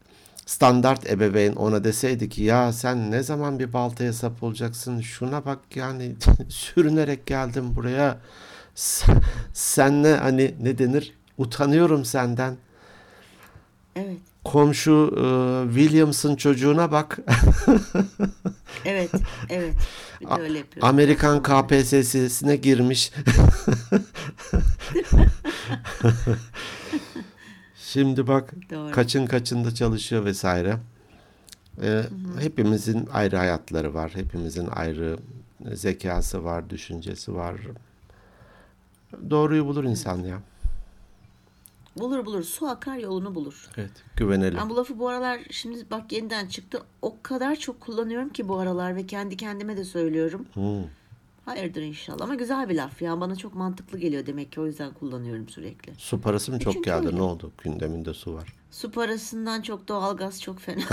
standart 0.46 1.10
ebeveyn 1.10 1.52
ona 1.56 1.84
deseydi 1.84 2.28
ki 2.28 2.42
ya 2.42 2.72
sen 2.72 3.10
ne 3.10 3.22
zaman 3.22 3.58
bir 3.58 3.72
baltaya 3.72 4.12
sap 4.12 4.42
olacaksın 4.42 5.00
şuna 5.00 5.44
bak 5.44 5.58
yani 5.74 6.16
sürünerek 6.48 7.26
geldim 7.26 7.76
buraya 7.76 8.18
sen, 8.74 9.22
senle 9.52 10.16
hani 10.16 10.54
ne 10.62 10.78
denir 10.78 11.12
utanıyorum 11.38 12.04
senden 12.04 12.56
Evet. 13.96 14.18
komşu 14.44 15.10
e, 15.16 15.24
Williams'ın 15.74 16.36
çocuğuna 16.36 16.92
bak 16.92 17.18
Evet. 18.84 19.10
Evet. 19.48 19.74
Bir 20.20 20.26
de 20.26 20.40
öyle. 20.40 20.64
Amerikan 20.80 21.42
KPSS'sine 21.42 22.56
girmiş 22.56 23.12
şimdi 27.96 28.26
bak 28.26 28.54
Doğru. 28.70 28.92
kaçın 28.92 29.26
kaçında 29.26 29.74
çalışıyor 29.74 30.24
vesaire. 30.24 30.76
Ee, 31.82 32.02
hepimizin 32.40 33.08
ayrı 33.12 33.36
hayatları 33.36 33.94
var. 33.94 34.10
Hepimizin 34.14 34.66
ayrı 34.66 35.16
zekası 35.74 36.44
var, 36.44 36.70
düşüncesi 36.70 37.34
var. 37.34 37.56
Doğruyu 39.30 39.66
bulur 39.66 39.84
insan 39.84 40.18
ya. 40.18 40.38
Bulur 41.96 42.26
bulur. 42.26 42.42
Su 42.42 42.66
akar 42.66 42.96
yolunu 42.96 43.34
bulur. 43.34 43.68
Evet, 43.76 44.04
güvenelim. 44.16 44.58
Ben 44.58 44.70
bu 44.70 44.76
lafı 44.76 44.98
bu 44.98 45.08
aralar 45.08 45.40
şimdi 45.50 45.90
bak 45.90 46.12
yeniden 46.12 46.46
çıktı. 46.46 46.82
O 47.02 47.16
kadar 47.22 47.56
çok 47.56 47.80
kullanıyorum 47.80 48.28
ki 48.28 48.48
bu 48.48 48.58
aralar 48.58 48.96
ve 48.96 49.06
kendi 49.06 49.36
kendime 49.36 49.76
de 49.76 49.84
söylüyorum. 49.84 50.46
Hmm. 50.54 50.82
Hayırdır 51.46 51.82
inşallah 51.82 52.24
ama 52.24 52.34
güzel 52.34 52.68
bir 52.68 52.74
laf 52.74 53.02
ya. 53.02 53.20
Bana 53.20 53.36
çok 53.36 53.54
mantıklı 53.54 53.98
geliyor 53.98 54.26
demek 54.26 54.52
ki 54.52 54.60
o 54.60 54.66
yüzden 54.66 54.92
kullanıyorum 54.94 55.48
sürekli. 55.48 55.92
Su 55.98 56.20
parası 56.20 56.52
mı 56.52 56.58
çok 56.58 56.72
Çünkü 56.72 56.90
geldi? 56.90 57.06
öyle. 57.06 57.16
Ne 57.16 57.22
oldu? 57.22 57.52
Gündeminde 57.64 58.14
su 58.14 58.34
var. 58.34 58.52
Su 58.70 58.90
parasından 58.90 59.62
çok 59.62 59.88
doğalgaz 59.88 60.42
çok 60.42 60.60
fena. 60.60 60.80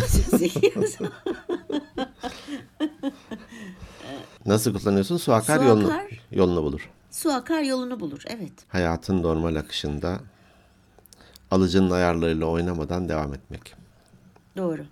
Nasıl 4.45 4.73
kullanıyorsun? 4.79 5.17
Su 5.17 5.33
akar, 5.33 5.57
Su 5.59 5.63
yolunu, 5.65 5.87
akar. 5.87 6.21
yolunu 6.31 6.63
bulur. 6.63 6.89
Su 7.11 7.31
akar 7.31 7.61
yolunu 7.61 7.99
bulur. 7.99 8.23
Evet. 8.27 8.51
Hayatın 8.69 9.23
normal 9.23 9.55
akışında 9.55 10.19
alıcının 11.51 11.91
ayarlarıyla 11.91 12.45
oynamadan 12.45 13.09
devam 13.09 13.33
etmek. 13.33 13.73
Doğru. 14.57 14.85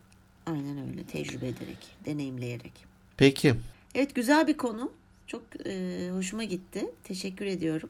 Aynen 0.45 0.89
öyle. 0.89 1.03
Tecrübe 1.03 1.47
ederek, 1.47 1.77
deneyimleyerek. 2.05 2.73
Peki. 3.17 3.55
Evet 3.95 4.15
güzel 4.15 4.47
bir 4.47 4.57
konu. 4.57 4.91
Çok 5.31 5.43
e, 5.65 6.09
hoşuma 6.13 6.43
gitti. 6.43 6.85
Teşekkür 7.03 7.45
ediyorum. 7.45 7.89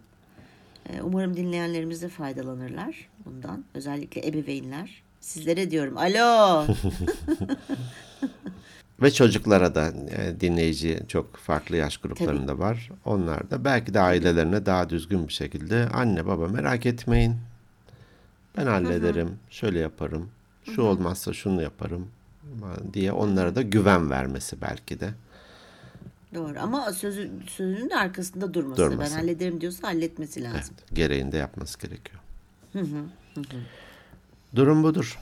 E, 0.89 1.01
umarım 1.01 1.37
dinleyenlerimiz 1.37 2.01
de 2.01 2.09
faydalanırlar 2.09 3.09
bundan. 3.25 3.65
Özellikle 3.73 4.27
ebeveynler. 4.27 5.03
Sizlere 5.19 5.71
diyorum. 5.71 5.97
Alo. 5.97 6.65
Ve 9.01 9.11
çocuklara 9.11 9.75
da 9.75 9.93
e, 10.09 10.39
dinleyici 10.39 10.99
çok 11.07 11.37
farklı 11.37 11.75
yaş 11.75 11.97
gruplarında 11.97 12.59
var. 12.59 12.89
Onlar 13.05 13.51
da 13.51 13.65
belki 13.65 13.93
de 13.93 13.99
ailelerine 13.99 14.65
daha 14.65 14.89
düzgün 14.89 15.27
bir 15.27 15.33
şekilde 15.33 15.87
anne 15.93 16.25
baba 16.25 16.47
merak 16.47 16.85
etmeyin. 16.85 17.35
Ben 18.57 18.67
hallederim. 18.67 19.39
Şöyle 19.49 19.79
yaparım. 19.79 20.29
Şu 20.63 20.81
olmazsa 20.81 21.33
şunu 21.33 21.61
yaparım 21.61 22.07
diye 22.93 23.11
onlara 23.11 23.55
da 23.55 23.61
güven 23.61 24.09
vermesi 24.09 24.61
belki 24.61 24.99
de. 24.99 25.09
Doğru 26.33 26.59
ama 26.59 26.93
sözü, 26.93 27.31
sözünün 27.47 27.89
de 27.89 27.95
arkasında 27.95 28.53
durması. 28.53 28.81
Durması. 28.81 29.15
Ben 29.15 29.21
hallederim 29.21 29.61
diyorsa 29.61 29.87
halletmesi 29.87 30.43
lazım. 30.43 30.75
Evet, 30.79 30.95
gereğinde 30.95 31.37
yapması 31.37 31.79
gerekiyor. 31.79 32.19
Durum 34.55 34.83
budur. 34.83 35.19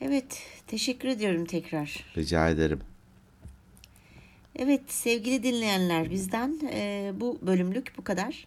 Evet. 0.00 0.42
Teşekkür 0.66 1.08
ediyorum 1.08 1.44
tekrar. 1.44 2.04
Rica 2.16 2.48
ederim. 2.48 2.80
Evet 4.56 4.80
sevgili 4.88 5.42
dinleyenler 5.42 6.10
bizden 6.10 6.60
e, 6.72 7.12
bu 7.14 7.38
bölümlük 7.42 7.92
bu 7.98 8.04
kadar. 8.04 8.46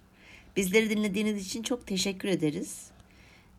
Bizleri 0.57 0.89
dinlediğiniz 0.89 1.45
için 1.45 1.63
çok 1.63 1.87
teşekkür 1.87 2.29
ederiz. 2.29 2.87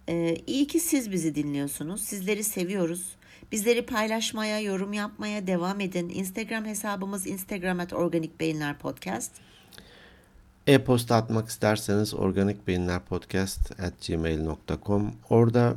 E, 0.08 0.36
iyi 0.46 0.66
ki 0.66 0.80
siz 0.80 1.12
bizi 1.12 1.34
dinliyorsunuz. 1.34 2.04
Sizleri 2.04 2.44
seviyoruz. 2.44 3.16
Bizleri 3.52 3.86
paylaşmaya, 3.86 4.60
yorum 4.60 4.92
yapmaya 4.92 5.46
devam 5.46 5.80
edin. 5.80 6.08
Instagram 6.08 6.64
hesabımız 6.64 7.26
Instagram 7.26 7.80
at 7.80 7.92
Organik 7.92 8.40
Beyinler 8.40 8.78
Podcast. 8.78 9.32
E-posta 10.66 11.16
atmak 11.16 11.48
isterseniz 11.48 12.14
organikbeyinlerpodcast@gmail.com. 12.14 15.12
Orada 15.30 15.74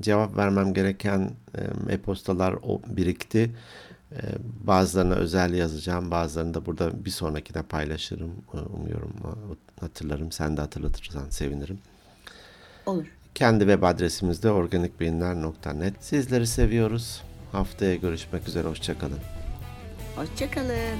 cevap 0.00 0.36
vermem 0.36 0.74
gereken 0.74 1.30
e-postalar 1.90 2.54
birikti. 2.86 3.50
E, 4.12 4.20
bazılarına 4.64 5.14
özel 5.14 5.54
yazacağım, 5.54 6.10
bazılarını 6.10 6.54
da 6.54 6.66
burada 6.66 7.04
bir 7.04 7.10
sonrakine 7.10 7.62
paylaşırım. 7.62 8.32
Umuyorum 8.74 9.12
hatırlarım. 9.80 10.32
Sen 10.32 10.56
de 10.56 10.60
hatırlatırsan 10.60 11.30
sevinirim. 11.30 11.78
Olur. 12.86 13.15
Kendi 13.36 13.64
web 13.64 13.82
adresimizde 13.82 14.50
organikbeyinler.net. 14.50 15.94
Sizleri 16.00 16.46
seviyoruz. 16.46 17.22
Haftaya 17.52 17.94
görüşmek 17.94 18.48
üzere. 18.48 18.68
Hoşçakalın. 18.68 19.18
Hoşçakalın. 20.16 20.98